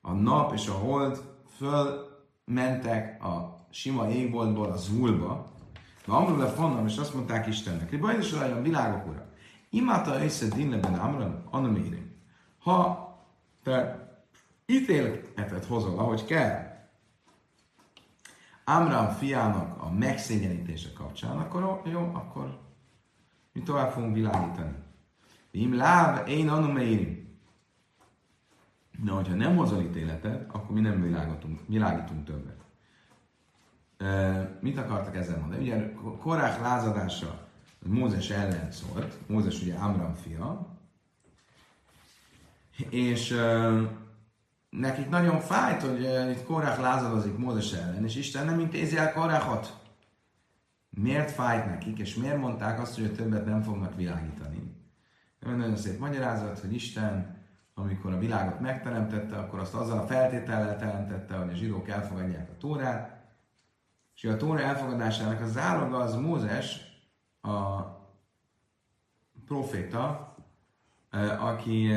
A 0.00 0.12
nap 0.12 0.54
és 0.54 0.68
a 0.68 0.72
hold 0.72 1.22
fölmentek 1.56 3.24
a 3.24 3.56
sima 3.70 4.10
égboltból 4.10 4.70
az 4.70 4.98
vulba, 4.98 5.50
de 6.06 6.12
amulú 6.12 6.36
le 6.36 6.46
fonnom, 6.46 6.86
és 6.86 6.96
azt 6.96 7.14
mondták 7.14 7.46
Istennek, 7.46 7.90
hogy 7.90 8.00
baj 8.00 8.18
is 8.18 8.32
a 8.32 8.62
világok 8.62 9.06
ura. 9.06 9.26
Imata 9.70 10.24
össze 10.24 10.46
dinleben 10.48 10.94
amran, 10.94 11.44
anamérim. 11.50 12.15
Ha 12.66 13.14
te 13.62 14.08
ítéletet 14.66 15.64
hozol, 15.64 15.98
ahogy 15.98 16.24
kell, 16.24 16.74
Amram 18.64 19.08
fiának 19.08 19.82
a 19.82 19.90
megszégyenítése 19.90 20.92
kapcsán, 20.92 21.38
akkor 21.38 21.82
jó, 21.84 22.10
akkor 22.14 22.58
mi 23.52 23.62
tovább 23.62 23.90
fogunk 23.90 24.14
világítani. 24.14 24.74
Im 25.50 25.74
láb, 25.74 26.28
én 26.28 26.48
anumérim. 26.48 27.38
Na, 29.04 29.14
hogyha 29.14 29.34
nem 29.34 29.56
hozol 29.56 29.82
ítéletet, 29.82 30.54
akkor 30.54 30.74
mi 30.74 30.80
nem 30.80 31.02
világítunk, 31.02 31.60
világítunk 31.66 32.24
többet. 32.24 32.64
E, 33.96 34.58
mit 34.60 34.78
akartak 34.78 35.16
ezzel 35.16 35.38
mondani? 35.38 35.62
Ugye 35.62 35.92
Korák 36.20 36.60
lázadása 36.60 37.48
Mózes 37.78 38.30
ellen 38.30 38.72
szólt, 38.72 39.28
Mózes 39.28 39.62
ugye 39.62 39.74
Amram 39.74 40.14
fia, 40.14 40.75
és 42.88 43.30
uh, 43.30 43.80
nekik 44.70 45.08
nagyon 45.08 45.40
fájt, 45.40 45.82
hogy 45.82 46.00
uh, 46.00 46.30
itt 46.30 46.44
Korák 46.44 46.80
lázadozik 46.80 47.36
Mózes 47.36 47.72
ellen, 47.72 48.04
és 48.04 48.16
Isten 48.16 48.44
nem 48.44 48.60
intézi 48.60 48.96
el 48.96 49.12
Korákot. 49.12 49.78
Miért 50.90 51.30
fájt 51.30 51.66
nekik, 51.66 51.98
és 51.98 52.14
miért 52.14 52.38
mondták 52.38 52.80
azt, 52.80 52.94
hogy 52.94 53.14
többet 53.14 53.44
nem 53.44 53.62
fognak 53.62 53.96
világítani? 53.96 54.74
Nagyon 55.40 55.76
szép 55.76 55.98
magyarázat, 55.98 56.58
hogy 56.58 56.74
Isten, 56.74 57.36
amikor 57.74 58.12
a 58.12 58.18
világot 58.18 58.60
megteremtette, 58.60 59.36
akkor 59.36 59.58
azt 59.58 59.74
azzal 59.74 59.98
a 59.98 60.06
feltétellel 60.06 60.76
teremtette, 60.76 61.34
hogy 61.36 61.50
a 61.50 61.54
zsidók 61.54 61.88
elfogadják 61.88 62.48
a 62.50 62.56
Tórát, 62.58 63.16
és 64.14 64.24
a 64.24 64.36
Tóra 64.36 64.60
elfogadásának 64.60 65.40
a 65.40 65.46
záloga 65.46 65.98
az 65.98 66.14
Mózes, 66.14 66.80
a 67.42 67.82
proféta, 69.46 70.34
aki 71.38 71.92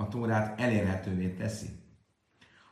a 0.00 0.08
Tórát 0.08 0.60
elérhetővé 0.60 1.28
teszi. 1.28 1.68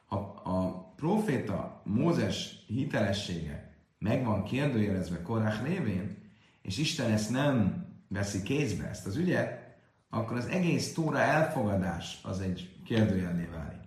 Ha 0.07 0.17
a 0.45 0.87
proféta 0.97 1.83
Mózes 1.85 2.65
hitelessége 2.67 3.77
meg 3.99 4.25
van 4.25 4.45
kérdőjelezve 4.45 5.23
Korák 5.23 5.67
révén, 5.67 6.17
és 6.63 6.79
Isten 6.79 7.11
ezt 7.11 7.31
nem 7.31 7.87
veszi 8.09 8.43
kézbe, 8.43 8.89
ezt 8.89 9.07
az 9.07 9.17
ügyet, 9.17 9.77
akkor 10.11 10.37
az 10.37 10.47
egész 10.47 10.95
Tóra 10.95 11.19
elfogadás 11.19 12.21
az 12.23 12.41
egy 12.41 12.77
kérdőjelné 12.85 13.49
válik. 13.53 13.81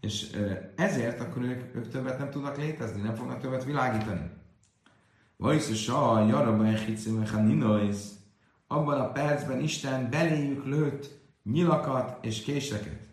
És 0.00 0.36
ezért 0.76 1.20
akkor 1.20 1.42
ők, 1.42 1.76
ők 1.76 1.88
többet 1.88 2.18
nem 2.18 2.30
tudnak 2.30 2.56
létezni, 2.56 3.00
nem 3.00 3.14
fognak 3.14 3.40
többet 3.40 3.64
világítani. 3.64 4.30
Vajsz 5.36 5.88
a 5.88 6.26
jarabban 6.28 6.76
abban 8.66 9.00
a 9.00 9.12
percben 9.12 9.60
Isten 9.60 10.10
beléjük 10.10 10.64
lőtt 10.64 11.23
nyilakat 11.44 12.24
és 12.24 12.42
késeket. 12.42 13.08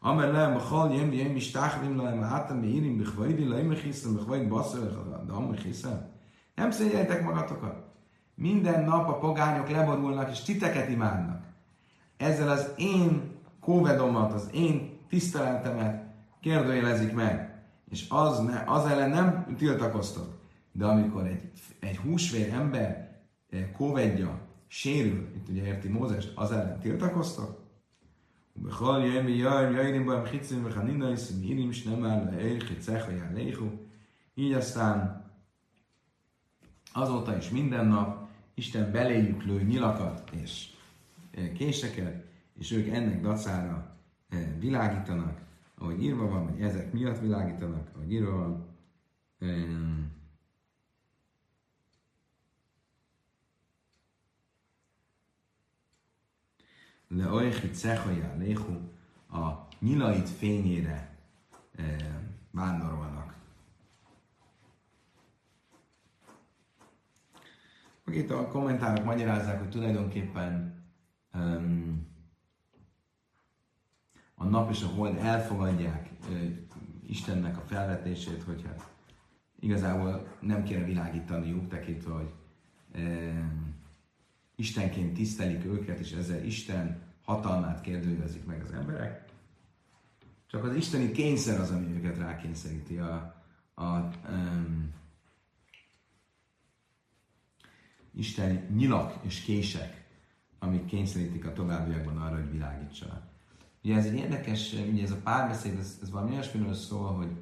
Amer 0.00 0.32
lehem 0.32 0.52
bachal 0.52 0.94
jem 0.94 1.12
jem 1.12 1.36
is 1.36 1.50
táchlim 1.50 1.96
lehem 1.96 2.22
hátam 2.22 2.60
beírim 2.60 2.96
bechvajdi 2.98 3.48
lehem 3.48 3.70
hiszem 3.70 4.14
bechvajd 4.14 4.48
basszor 4.48 5.22
de 5.26 5.32
amúgy 5.32 5.60
hiszem. 5.60 6.08
Nem 6.54 6.70
szégyeltek 6.70 7.22
magatokat. 7.22 7.84
Minden 8.34 8.84
nap 8.84 9.08
a 9.08 9.18
pogányok 9.18 9.68
leborulnak 9.68 10.30
és 10.30 10.40
titeket 10.40 10.88
imádnak. 10.88 11.42
Ezzel 12.16 12.48
az 12.48 12.72
én 12.76 13.38
kóvedomat, 13.60 14.32
az 14.32 14.48
én 14.52 14.98
tiszteletemet 15.08 16.04
kérdőjelezik 16.40 17.14
meg. 17.14 17.62
És 17.90 18.06
az, 18.08 18.38
ne, 18.38 18.62
az 18.66 18.86
ellen 18.86 19.10
nem 19.10 19.54
tiltakoztok. 19.56 20.38
De 20.72 20.86
amikor 20.86 21.26
egy, 21.26 21.50
egy 21.80 21.96
húsvér 21.96 22.52
ember 22.52 23.20
eh, 23.50 23.68
kóvedja 23.76 24.38
sérül, 24.66 25.28
itt 25.36 25.48
ugye 25.48 25.66
érti 25.66 25.88
Mózes, 25.88 26.28
az 26.34 26.52
ellen 26.52 26.80
tiltakoztak? 26.80 27.58
ובכל 28.59 29.01
יום 29.05 29.25
ויום 29.25 29.75
יוינים 29.75 30.05
בהם 30.05 30.25
חיצים 30.25 30.65
וחנינוis, 30.65 31.33
מירים 31.41 31.73
שנאמר 31.73 32.17
לאל 32.31 32.59
חיצך 32.59 33.05
ויעליכו. 33.07 33.65
Így 34.37 34.53
aztán 34.53 35.23
azóta 36.93 37.37
is 37.37 37.49
minden 37.49 37.87
nap 37.87 38.27
Isten 38.53 38.91
beléjük 38.91 39.43
lő 39.43 39.63
nyilakat 39.63 40.29
és 40.31 40.69
késeket, 41.57 42.25
és 42.59 42.71
ők 42.71 42.87
ennek 42.87 43.21
dacára 43.21 43.97
világítanak, 44.59 45.41
ahogy 45.77 46.03
írva 46.03 46.27
van, 46.27 46.45
vagy 46.45 46.61
ezek 46.61 46.93
miatt 46.93 47.19
világítanak, 47.19 47.87
ahogy 47.95 48.11
írva 48.11 48.37
van. 48.37 48.65
le 57.10 57.32
oichit 57.32 57.74
szechaja 57.74 58.34
léhu, 58.38 58.78
a 59.30 59.68
nyilait 59.78 60.28
fényére 60.28 61.16
e, 61.76 61.84
vándorolnak. 62.50 63.34
Itt 68.06 68.30
a 68.30 68.48
kommentárok 68.48 69.04
magyarázzák, 69.04 69.58
hogy 69.58 69.68
tulajdonképpen 69.70 70.82
um, 71.34 72.06
a 74.34 74.44
nap 74.44 74.70
és 74.70 74.82
a 74.82 74.86
hold 74.86 75.16
elfogadják 75.16 76.10
uh, 76.28 76.42
Istennek 77.06 77.56
a 77.56 77.60
felvetését, 77.60 78.42
hogy 78.42 78.62
hát 78.66 78.90
igazából 79.60 80.36
nem 80.40 80.62
kéne 80.62 80.84
világítaniuk, 80.84 81.68
tekintve, 81.68 82.12
hogy 82.12 82.32
um, 82.94 83.69
Istenként 84.60 85.14
tisztelik 85.14 85.64
őket, 85.64 85.98
és 85.98 86.12
ezzel 86.12 86.44
Isten 86.44 87.02
hatalmát 87.24 87.80
kérdőjelezik 87.80 88.44
meg 88.44 88.62
az 88.62 88.72
emberek. 88.72 89.24
Csak 90.46 90.64
az 90.64 90.74
isteni 90.74 91.10
kényszer 91.10 91.60
az, 91.60 91.70
ami 91.70 91.94
őket 91.94 92.18
rákényszeríti 92.18 92.96
a, 92.96 93.42
a 93.74 94.10
um, 94.28 94.92
Isten 98.14 98.66
nyilak 98.74 99.24
és 99.24 99.40
kések, 99.40 100.04
amik 100.58 100.84
kényszerítik 100.84 101.46
a 101.46 101.52
továbbiakban 101.52 102.16
arra, 102.16 102.36
hogy 102.36 102.50
világítsanak. 102.50 103.22
Ugye 103.84 103.96
ez 103.96 104.04
egy 104.04 104.14
érdekes, 104.14 104.72
ugye 104.72 105.02
ez 105.02 105.10
a 105.10 105.20
párbeszéd, 105.22 105.78
ez, 105.78 105.98
ez 106.02 106.10
valami 106.10 106.32
olyasmiről 106.32 106.74
szól, 106.74 107.12
hogy, 107.12 107.32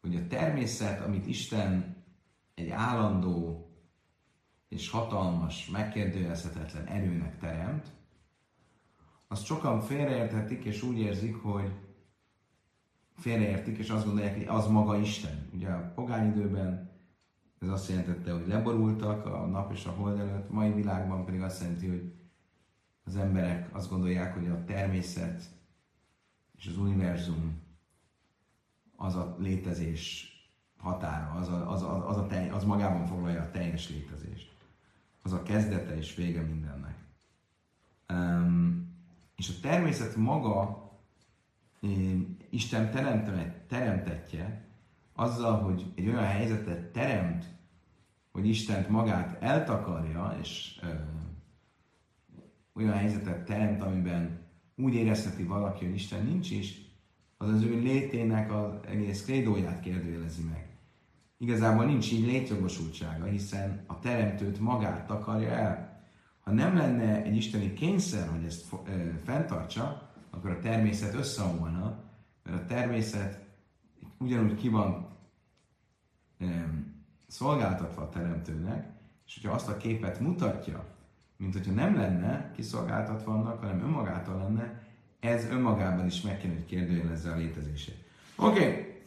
hogy 0.00 0.16
a 0.16 0.26
természet, 0.26 1.04
amit 1.04 1.26
Isten 1.26 1.96
egy 2.54 2.68
állandó 2.68 3.67
és 4.68 4.90
hatalmas, 4.90 5.68
megkérdőjelezhetetlen 5.68 6.86
erőnek 6.86 7.38
teremt, 7.38 7.86
azt 9.28 9.44
sokan 9.44 9.80
félreérthetik, 9.80 10.64
és 10.64 10.82
úgy 10.82 10.98
érzik, 10.98 11.36
hogy 11.36 11.72
félreértik, 13.16 13.78
és 13.78 13.90
azt 13.90 14.04
gondolják, 14.04 14.36
hogy 14.36 14.46
az 14.46 14.66
maga 14.66 14.96
Isten. 14.96 15.48
Ugye 15.54 15.68
a 15.68 15.92
pogány 15.94 16.28
időben 16.28 16.90
ez 17.60 17.68
azt 17.68 17.88
jelentette, 17.88 18.32
hogy 18.32 18.46
leborultak 18.46 19.26
a 19.26 19.46
nap 19.46 19.72
és 19.72 19.84
a 19.84 19.90
hold 19.90 20.18
előtt, 20.18 20.50
mai 20.50 20.72
világban 20.72 21.24
pedig 21.24 21.42
azt 21.42 21.60
jelenti, 21.60 21.86
hogy 21.86 22.12
az 23.04 23.16
emberek 23.16 23.74
azt 23.74 23.90
gondolják, 23.90 24.34
hogy 24.34 24.46
a 24.46 24.64
természet 24.64 25.42
és 26.56 26.66
az 26.66 26.78
univerzum 26.78 27.60
az 28.96 29.14
a 29.14 29.36
létezés 29.38 30.32
határa, 30.78 31.30
az, 31.30 31.48
a, 31.48 31.70
az, 31.70 31.82
a, 31.82 32.08
az, 32.08 32.16
a 32.16 32.26
telj, 32.26 32.48
az 32.48 32.64
magában 32.64 33.06
foglalja 33.06 33.42
a 33.42 33.50
teljes 33.50 33.88
létezést. 33.88 34.57
Az 35.22 35.32
a 35.32 35.42
kezdete 35.42 35.96
és 35.96 36.14
vége 36.14 36.40
mindennek. 36.40 36.96
Um, 38.12 38.96
és 39.36 39.48
a 39.48 39.60
természet 39.60 40.16
maga 40.16 40.86
Isten 42.50 42.90
teremtetje, 43.68 44.64
azzal, 45.14 45.62
hogy 45.62 45.92
egy 45.94 46.08
olyan 46.08 46.24
helyzetet 46.24 46.92
teremt, 46.92 47.44
hogy 48.32 48.46
Istent 48.46 48.88
magát 48.88 49.42
eltakarja, 49.42 50.36
és 50.40 50.80
ö, 50.82 50.86
olyan 52.72 52.92
helyzetet 52.92 53.44
teremt, 53.44 53.82
amiben 53.82 54.46
úgy 54.76 54.94
érezheti 54.94 55.44
valaki, 55.44 55.84
hogy 55.84 55.94
Isten 55.94 56.24
nincs 56.24 56.50
is, 56.50 56.86
az 57.36 57.48
az 57.48 57.62
ő 57.62 57.80
létének 57.80 58.52
az 58.52 58.72
egész 58.86 59.24
krédóját 59.24 59.80
kérdőjelezi 59.80 60.42
meg. 60.42 60.67
Igazából 61.38 61.84
nincs 61.84 62.12
így 62.12 62.26
létjogosultsága, 62.26 63.24
hiszen 63.24 63.84
a 63.86 63.98
teremtőt 63.98 64.60
magát 64.60 65.06
takarja 65.06 65.50
el. 65.50 66.02
Ha 66.40 66.52
nem 66.52 66.76
lenne 66.76 67.22
egy 67.22 67.36
isteni 67.36 67.72
kényszer, 67.72 68.28
hogy 68.28 68.44
ezt 68.44 68.74
fenntartsa, 69.24 70.10
akkor 70.30 70.50
a 70.50 70.58
természet 70.58 71.14
összeomolna, 71.14 71.98
mert 72.44 72.62
a 72.62 72.66
természet 72.66 73.46
ugyanúgy 74.18 74.54
ki 74.54 74.68
van 74.68 75.08
szolgáltatva 77.26 78.02
a 78.02 78.08
teremtőnek, 78.08 78.86
és 79.26 79.34
hogyha 79.34 79.54
azt 79.54 79.68
a 79.68 79.76
képet 79.76 80.20
mutatja, 80.20 80.84
mint 81.36 81.52
hogyha 81.52 81.72
nem 81.72 81.96
lenne 81.96 82.52
kiszolgáltatva 82.54 83.32
annak, 83.32 83.60
hanem 83.60 83.80
önmagától 83.80 84.36
lenne, 84.36 84.82
ez 85.20 85.44
önmagában 85.44 86.06
is 86.06 86.20
meg 86.20 86.38
kéne, 86.38 86.54
hogy 86.54 86.64
kérdőjelezze 86.64 87.30
a 87.30 87.36
létezését. 87.36 88.04
Oké, 88.36 88.58
okay. 88.58 88.97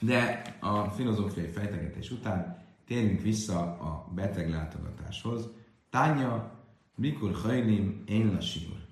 De 0.00 0.42
a 0.60 0.84
filozófiai 0.84 1.46
fejtegetés 1.46 2.10
után 2.10 2.64
térjünk 2.86 3.20
vissza 3.20 3.58
a 3.60 4.08
beteglátogatáshoz. 4.14 5.48
Tánya, 5.90 6.50
mikor 6.94 7.34
hajlim, 7.34 8.02
én 8.06 8.38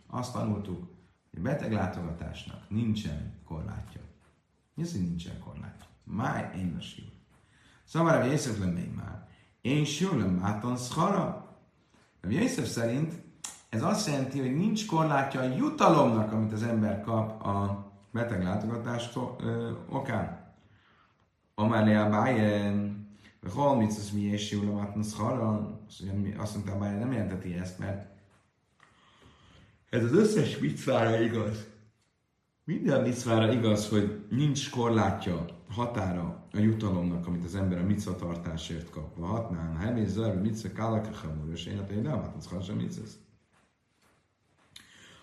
Azt 0.07 0.33
tanultuk, 0.33 0.79
hogy 1.31 1.39
a 1.39 1.43
beteglátogatásnak 1.43 2.69
nincsen 2.69 3.35
korlátja. 3.45 4.01
Mi 4.75 4.83
az, 4.83 4.93
hogy 4.93 5.01
nincsen 5.01 5.39
korlátja? 5.39 5.87
Máj, 6.05 6.51
én 6.57 6.73
lasír. 6.75 7.05
Szóval 7.85 8.13
Rabbi 8.13 8.31
Yosef 8.31 8.59
még 8.59 8.95
már. 8.97 9.29
Én 9.61 9.85
sülöm 9.85 10.31
máton 10.31 10.77
szara. 10.77 11.57
Rabbi 12.21 12.35
Yosef 12.35 12.69
szerint 12.69 13.23
ez 13.69 13.83
azt 13.83 14.07
jelenti, 14.07 14.41
hogy 14.41 14.57
nincs 14.57 14.87
korlátja 14.87 15.41
a 15.41 15.55
jutalomnak, 15.57 16.33
amit 16.33 16.53
az 16.53 16.63
ember 16.63 17.01
kap 17.01 17.43
a 17.47 17.87
beteglátogatás 18.11 19.09
okán. 19.89 20.38
Amár 21.59 21.97
a 21.97 22.09
bájen, 22.09 23.07
vagy 23.41 23.53
holmic 23.53 23.97
az 23.97 24.11
mi 24.11 24.21
és 24.21 24.59
máton 24.73 25.03
szara. 25.03 25.81
Azt 26.37 26.55
mondta, 26.55 26.73
a 26.73 26.79
bájen 26.79 26.99
nem 26.99 27.13
jelenteti 27.13 27.55
ezt, 27.55 27.79
mert 27.79 28.07
ez 29.91 30.05
az 30.05 30.13
összes 30.13 30.59
micvára 30.59 31.21
igaz. 31.21 31.67
Minden 32.65 33.03
micvára 33.03 33.53
igaz, 33.53 33.89
hogy 33.89 34.25
nincs 34.31 34.71
korlátja, 34.71 35.45
határa 35.69 36.47
a 36.53 36.59
jutalomnak, 36.59 37.27
amit 37.27 37.45
az 37.45 37.55
ember 37.55 37.79
a 37.79 37.85
micva 37.85 38.17
tartásért 38.17 38.91
kap. 38.91 39.19
Ha 39.19 39.27
hatnán, 39.27 39.77
ha 39.77 39.87
emész 39.87 40.11
zajra, 40.11 40.41
micva 40.41 40.73
kálaka 40.73 41.11
hamur, 41.13 41.53
és 41.53 41.67
én 41.67 41.77
hát 41.77 42.03
nem 42.03 42.23
hát 42.23 42.35
az 42.37 42.65
sem 42.65 42.89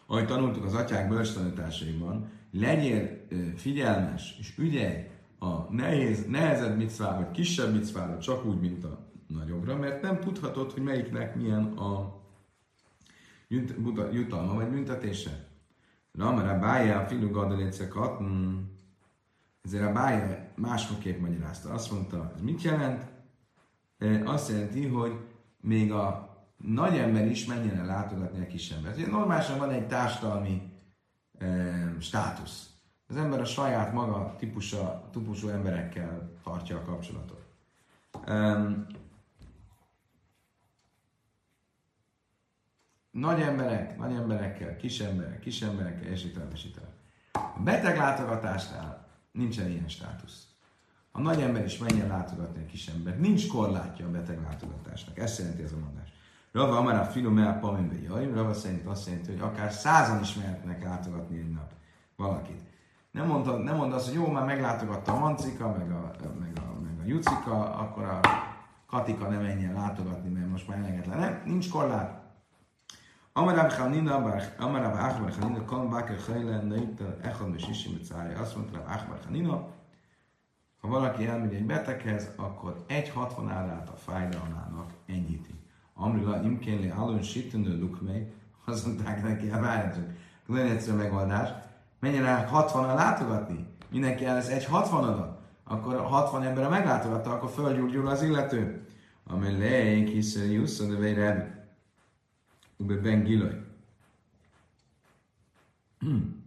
Ahogy 0.06 0.28
tanultuk 0.28 0.66
az 0.66 0.74
atyák 0.74 1.10
bölcs 1.10 1.34
tanításaiban, 1.34 2.30
legyél 2.52 3.28
figyelmes 3.56 4.38
és 4.40 4.58
ügyelj 4.58 5.14
a 5.40 5.74
nehéz, 5.74 6.26
nehezebb 6.26 6.78
micvára, 6.78 7.18
vagy 7.18 7.32
kisebb 7.32 7.74
micvára, 7.74 8.20
csak 8.20 8.46
úgy, 8.46 8.60
mint 8.60 8.84
a 8.84 9.06
nagyobbra, 9.28 9.78
mert 9.78 10.02
nem 10.02 10.20
tudhatod, 10.20 10.72
hogy 10.72 10.84
melyiknek 10.84 11.36
milyen 11.36 11.64
a 11.64 12.22
jutalma 14.12 14.54
vagy 14.54 14.70
büntetése. 14.70 15.48
Ramar 16.12 16.48
a 16.48 16.60
bája, 16.60 17.00
a 17.00 17.06
filu 17.06 17.30
gadaléce 17.30 17.88
katn, 17.88 18.54
ezért 19.62 19.86
a 19.86 19.92
bája 19.92 20.52
másfokképp 20.56 21.20
magyarázta. 21.20 21.74
Azt 21.74 21.92
mondta, 21.92 22.32
ez 22.36 22.42
mit 22.42 22.62
jelent? 22.62 23.06
Azt 24.26 24.50
jelenti, 24.50 24.88
hogy 24.88 25.20
még 25.62 25.92
a 25.92 26.36
nagy 26.58 26.98
ember 26.98 27.28
is 27.28 27.46
menjen 27.46 27.78
el 27.78 27.86
látogatni 27.86 28.42
a 28.42 28.48
kis 28.48 28.72
embert. 28.72 28.98
Ugye 28.98 29.08
normálisan 29.08 29.58
van 29.58 29.70
egy 29.70 29.88
társadalmi 29.88 30.62
e, 31.38 31.96
státusz. 32.00 32.75
Az 33.16 33.22
ember 33.22 33.40
a 33.40 33.46
saját 33.46 33.94
maga 33.94 34.36
típusa, 34.38 35.10
típusú 35.12 35.48
emberekkel 35.48 36.30
tartja 36.44 36.78
a 36.78 36.84
kapcsolatot. 36.84 37.46
Um, 38.28 38.86
nagy 43.12 43.42
emberek, 43.42 43.98
nagy 43.98 44.14
emberekkel, 44.14 44.76
kis 44.76 45.00
emberek, 45.00 45.40
kis 45.40 45.62
emberekkel, 45.62 46.12
és 46.12 46.24
itt 46.24 46.54
és 46.54 46.66
itt 46.66 46.80
A 47.32 47.60
beteg 47.60 47.98
látogatásnál 47.98 49.08
nincsen 49.32 49.70
ilyen 49.70 49.88
státusz. 49.88 50.48
A 51.12 51.22
nagy 51.22 51.42
ember 51.42 51.66
is 51.66 51.78
menjen 51.78 52.08
látogatni 52.08 52.64
a 52.64 52.66
kis 52.66 52.88
embert. 52.88 53.20
Nincs 53.20 53.48
korlátja 53.48 54.06
a 54.06 54.12
beteg 54.12 54.42
látogatásnak. 54.42 55.18
Ezt 55.20 55.40
jelenti 55.40 55.64
ez 55.64 55.72
a 55.72 55.78
mondás. 55.78 56.14
Rava 56.52 56.78
Amara 56.78 57.06
Filomea 57.06 57.60
Pamimbe 57.60 58.02
Jaim, 58.02 58.34
Rava 58.34 58.54
szerint 58.54 58.86
azt 58.86 59.08
jelenti, 59.08 59.32
hogy 59.32 59.42
akár 59.42 59.72
százan 59.72 60.22
is 60.22 60.34
mehetnek 60.34 60.84
látogatni 60.84 61.38
egy 61.38 61.52
nap 61.52 61.72
valakit. 62.16 62.74
Nem 63.16 63.28
mondta, 63.28 63.58
nem 63.58 63.76
mondta 63.76 63.96
azt, 63.96 64.06
hogy 64.06 64.16
jó, 64.16 64.32
már 64.32 64.46
meglátogatta 64.46 65.14
a 65.14 65.20
Mancika, 65.20 65.76
meg 65.78 65.92
a, 65.92 66.12
meg 66.40 66.52
a, 66.56 66.80
meg 66.82 67.00
a 67.04 67.06
Jucika, 67.06 67.76
akkor 67.76 68.04
a 68.04 68.20
Katika 68.90 69.30
nem 69.30 69.42
menjen 69.42 69.74
látogatni, 69.74 70.30
mert 70.30 70.50
most 70.50 70.68
már 70.68 70.78
elegetlen. 70.78 71.42
Nincs 71.46 71.70
korlát. 71.70 72.22
Amarab 73.34 73.72
Chanina, 73.72 74.16
Amarab 74.58 74.94
Achbar 74.94 75.34
Chanina, 75.34 75.66
Kan 75.66 75.90
Baker 75.90 76.18
Chayla, 76.18 76.62
Naita, 76.62 77.16
Echad 77.22 77.52
Mesishim 77.52 77.98
Becája. 77.98 78.40
Azt 78.40 78.56
mondta 78.56 78.78
Rab 78.78 78.88
Achbar 78.88 79.20
Chanina, 79.20 79.68
ha 80.82 80.88
valaki 80.88 81.28
elmegy 81.28 81.54
egy 81.54 81.66
beteghez, 81.66 82.30
akkor 82.36 82.84
egy 82.88 83.10
hatvan 83.10 83.50
árát 83.50 83.90
a 83.90 83.96
fájdalmának 83.96 84.94
ennyiti. 85.06 85.60
Amrila 85.94 86.42
imkénli 86.44 86.90
állón 86.90 87.22
sütönő 87.22 87.80
lukmei, 87.80 88.34
azt 88.66 88.86
mondták 88.86 89.24
neki, 89.24 89.50
várjátok, 89.50 90.04
nagyon 90.46 90.68
egyszerű 90.68 90.98
megoldás, 90.98 91.50
menjen 92.06 92.26
el 92.26 92.48
60 92.48 92.96
látogatni, 92.96 93.66
mindenki 93.90 94.26
el 94.26 94.34
lesz 94.34 94.48
egy 94.48 94.66
60 94.66 95.04
adat, 95.04 95.40
akkor 95.64 96.00
60 96.00 96.44
ember 96.44 96.70
meglátogatta, 96.70 97.32
akkor 97.32 97.50
fölgyúrgyul 97.50 98.08
az 98.08 98.22
illető. 98.22 98.88
Amely 99.28 99.58
leik, 99.58 100.08
hiszen 100.08 100.46
Jusszon, 100.46 101.00
de 101.00 101.66
Ube 102.78 102.96
Ben 102.96 103.24
Gilaj. 103.24 103.64
Hmm. 106.00 106.44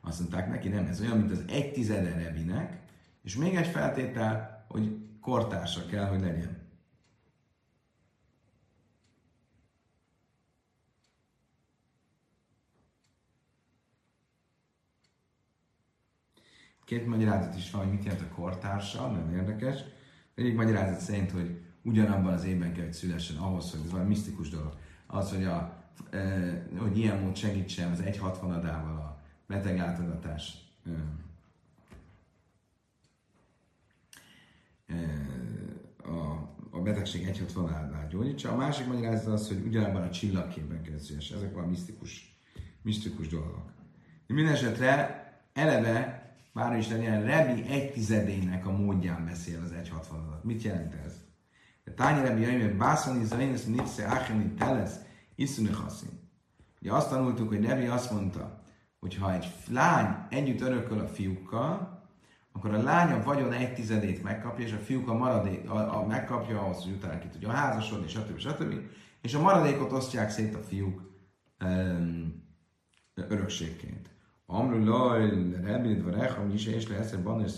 Azt 0.00 0.18
mondták 0.18 0.48
neki, 0.48 0.68
nem, 0.68 0.86
ez 0.86 1.00
olyan, 1.00 1.16
mint 1.16 1.30
az 1.30 1.44
egy 1.48 1.72
tizede 1.72 2.14
rebinek, 2.24 2.78
és 3.22 3.36
még 3.36 3.56
egy 3.56 3.66
feltétel, 3.66 4.64
hogy 4.68 4.96
kortársa 5.20 5.86
kell, 5.86 6.06
hogy 6.06 6.20
legyen. 6.20 6.58
Két 16.90 17.06
magyarázat 17.06 17.56
is 17.56 17.70
van, 17.70 17.82
hogy 17.82 17.92
mit 17.92 18.04
jelent 18.04 18.22
a 18.22 18.34
kortársa, 18.34 19.10
nagyon 19.10 19.34
érdekes. 19.34 19.78
Egyik 20.34 20.54
magyarázat 20.54 21.00
szerint, 21.00 21.30
hogy 21.30 21.60
ugyanabban 21.82 22.32
az 22.32 22.44
évben 22.44 22.72
kell, 22.72 22.84
hogy 22.84 22.92
szülessen 22.92 23.36
ahhoz, 23.36 23.70
hogy 23.70 23.80
ez 23.84 23.90
valami 23.90 24.08
misztikus 24.08 24.48
dolog 24.48 24.78
az, 25.06 25.30
hogy, 25.30 25.44
a, 25.44 25.84
e, 26.10 26.66
hogy 26.78 26.98
ilyen 26.98 27.18
mód 27.18 27.36
segítsen 27.36 27.90
az 27.90 28.02
1,60 28.02 28.42
adával 28.42 28.96
a 28.96 29.22
beteglátogatás 29.46 30.54
e, 30.86 30.90
e, 34.86 34.96
a, 36.10 36.48
a 36.70 36.80
betegség 36.82 37.26
egyhatvanádnál 37.26 38.08
gyógyítsa. 38.08 38.52
A 38.52 38.56
másik 38.56 38.86
magyarázat 38.86 39.32
az, 39.32 39.48
hogy 39.48 39.66
ugyanabban 39.66 40.02
a 40.02 40.10
csillagképben 40.10 40.82
keresztül. 40.82 41.16
Ezek 41.16 41.54
van 41.54 41.68
misztikus, 41.68 42.38
misztikus 42.82 43.28
dolgok. 43.28 43.72
Minden 44.26 44.52
esetre 44.52 45.18
eleve, 45.52 46.19
bár 46.52 46.76
is 46.76 46.88
legyen, 46.88 47.24
Rebi 47.24 47.68
egy 47.68 47.92
tizedének 47.92 48.66
a 48.66 48.70
módján 48.70 49.24
beszél 49.24 49.60
az 49.64 49.72
1.60 49.72 50.42
Mit 50.42 50.62
jelent 50.62 50.94
ez? 50.94 51.20
Tányi 51.96 52.20
Rebi 52.20 52.40
Jaime, 52.40 52.68
Bászani 52.68 53.24
Zainis 53.24 53.64
Nipse 53.64 54.08
Acheni 54.08 54.54
Teles 54.54 54.90
Iszuni 55.34 55.70
Haszin. 55.70 56.20
Ugye 56.80 56.92
azt 56.92 57.08
tanultuk, 57.08 57.48
hogy 57.48 57.64
Rebi 57.64 57.86
azt 57.86 58.10
mondta, 58.10 58.64
hogy 58.98 59.16
ha 59.16 59.32
egy 59.34 59.54
lány 59.68 60.16
együtt 60.28 60.60
örököl 60.60 60.98
a 60.98 61.06
fiúkkal, 61.06 62.00
akkor 62.52 62.74
a 62.74 62.82
lány 62.82 63.12
a 63.12 63.22
vagyon 63.22 63.52
egy 63.52 63.74
tizedét 63.74 64.22
megkapja, 64.22 64.64
és 64.64 64.72
a 64.72 64.78
fiúk 64.78 65.08
a 65.08 65.14
maradék 65.14 65.70
a, 65.70 65.98
a 65.98 66.06
megkapja 66.06 66.60
ahhoz, 66.60 66.82
hogy 66.82 66.92
utána 66.92 67.18
ki 67.18 67.28
tudja 67.28 67.50
házasodni, 67.50 68.08
stb. 68.08 68.38
stb. 68.38 68.74
És 69.22 69.34
a 69.34 69.40
maradékot 69.40 69.92
osztják 69.92 70.30
szét 70.30 70.54
a 70.54 70.62
fiúk 70.62 71.10
um, 71.64 72.44
örökségként. 73.14 74.10
Amru 74.52 74.84
laj, 74.84 75.30
rebid, 75.62 76.02
varecham, 76.02 76.50
is 76.50 76.66
és 76.66 76.88
le 76.88 76.96
eszer 76.96 77.22
banes, 77.22 77.52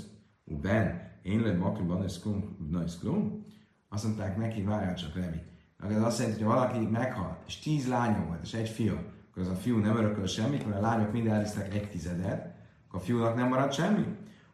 ben, 0.45 1.11
én 1.23 1.41
le 1.41 1.53
makri 1.53 1.85
banes 1.85 2.19
klum, 3.01 3.45
azt 3.89 4.05
mondták 4.05 4.37
neki, 4.37 4.63
várjál 4.63 4.95
csak, 4.95 5.15
Rebi. 5.15 5.43
Ez 5.79 6.03
azt 6.03 6.19
jelenti, 6.19 6.43
hogy 6.43 6.53
valaki 6.53 6.79
meghal, 6.79 7.43
és 7.47 7.59
tíz 7.59 7.89
lánya 7.89 8.27
volt, 8.27 8.43
és 8.43 8.55
egy 8.55 8.69
fia, 8.69 8.93
akkor 9.31 9.43
az 9.43 9.49
a 9.49 9.55
fiú 9.55 9.79
nem 9.79 9.97
örököl 9.97 10.27
semmit, 10.27 10.67
mert 10.67 10.79
a 10.79 10.81
lányok 10.81 11.13
mind 11.13 11.27
elisztek 11.27 11.75
egy 11.75 11.89
tizedet, 11.89 12.55
akkor 12.87 13.01
a 13.01 13.03
fiúnak 13.03 13.35
nem 13.35 13.49
marad 13.49 13.73
semmi. 13.73 14.07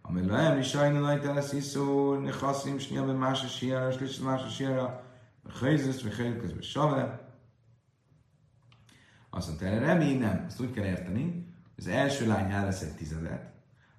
Ami 0.03 0.27
lejön 0.27 0.59
is 0.59 0.69
sajnál 0.69 1.01
nagy 1.01 1.21
telesz 1.21 1.53
iszó, 1.53 2.15
ne 2.15 2.33
haszim, 2.33 2.79
s 2.79 2.91
nyilván 2.91 3.17
más 3.17 3.45
a 3.45 3.47
siára, 3.47 3.89
és 3.89 3.99
lesz 3.99 4.19
más 4.19 4.45
a 4.45 4.49
siára, 4.49 5.05
a 5.43 5.65
helyzesz, 5.65 6.03
vagy 6.03 6.15
helyzesz, 6.15 6.41
közben 6.41 6.63
save. 6.63 7.33
Azt 9.31 9.47
mondta, 9.47 9.67
erre 9.67 9.79
Rebi 9.79 10.15
nem, 10.15 10.45
ezt 10.47 10.61
úgy 10.61 10.71
kell 10.71 10.85
érteni, 10.85 11.48
az 11.79 11.87
első 11.87 12.27
lány 12.27 12.51
elvesz 12.51 12.83
egy 12.83 12.95
tizedet, 12.95 13.51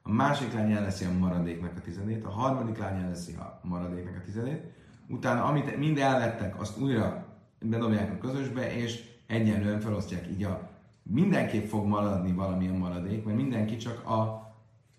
a 0.01 0.11
másik 0.11 0.53
lány 0.53 0.71
elveszi 0.71 1.05
a 1.05 1.11
maradéknak 1.11 1.77
a 1.77 1.81
tizedét, 1.81 2.25
a 2.25 2.29
harmadik 2.29 2.77
lány 2.77 3.01
elveszi 3.01 3.33
a 3.33 3.59
maradéknak 3.63 4.15
a 4.15 4.25
tizedét, 4.25 4.63
utána 5.07 5.43
amit 5.43 5.77
mind 5.77 5.97
elvettek, 5.97 6.59
azt 6.59 6.79
újra 6.79 7.25
bedobják 7.59 8.11
a 8.11 8.17
közösbe, 8.17 8.75
és 8.75 9.03
egyenlően 9.27 9.79
felosztják. 9.79 10.27
Így 10.27 10.43
a 10.43 10.69
mindenképp 11.03 11.67
fog 11.67 11.85
maradni 11.85 12.31
valamilyen 12.31 12.75
maradék, 12.75 13.25
mert 13.25 13.37
mindenki 13.37 13.77
csak 13.77 14.07
a 14.07 14.47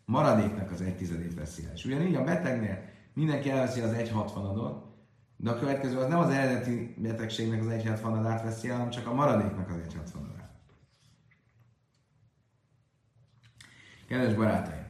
maradéknak 0.04 0.70
az 0.70 0.80
egy 0.80 0.96
tizedét 0.96 1.34
veszi 1.34 1.64
el. 1.64 1.72
És 1.74 1.84
ugyanígy 1.84 2.14
a 2.14 2.24
betegnél 2.24 2.78
mindenki 3.14 3.50
elveszi 3.50 3.80
az 3.80 3.92
egy 3.92 4.10
hatvanadot, 4.10 4.84
de 5.36 5.50
a 5.50 5.58
következő 5.58 5.98
az 5.98 6.08
nem 6.08 6.18
az 6.18 6.30
eredeti 6.30 6.94
betegségnek 6.98 7.60
az 7.60 7.68
egy 7.68 7.86
hatvanadát 7.86 8.42
veszi 8.42 8.68
el, 8.68 8.76
hanem 8.76 8.90
csak 8.90 9.06
a 9.06 9.14
maradéknak 9.14 9.68
az 9.68 9.76
egy 9.84 9.94
hatvanadát. 9.94 10.39
Kedves 14.10 14.34
barátaim, 14.34 14.86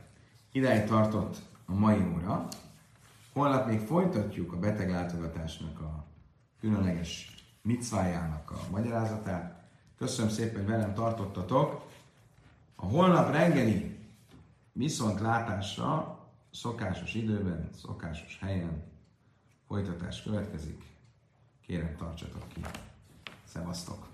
ideig 0.52 0.84
tartott 0.84 1.36
a 1.66 1.74
mai 1.74 1.98
óra. 2.14 2.48
Holnap 3.32 3.66
még 3.66 3.80
folytatjuk 3.80 4.52
a 4.52 4.58
beteglátogatásnak 4.58 5.80
a 5.80 6.04
különleges 6.60 7.34
micvájának 7.62 8.50
a 8.50 8.58
magyarázatát. 8.70 9.62
Köszönöm 9.98 10.30
szépen, 10.30 10.54
hogy 10.54 10.66
velem 10.66 10.94
tartottatok. 10.94 11.90
A 12.74 12.86
holnap 12.86 13.30
reggeli 13.30 13.98
viszont 14.72 15.20
látásra 15.20 16.18
szokásos 16.50 17.14
időben, 17.14 17.68
szokásos 17.80 18.38
helyen 18.40 18.82
folytatás 19.66 20.22
következik. 20.22 20.82
Kérem, 21.66 21.96
tartsatok 21.96 22.48
ki. 22.48 22.60
Szevasztok! 23.44 24.09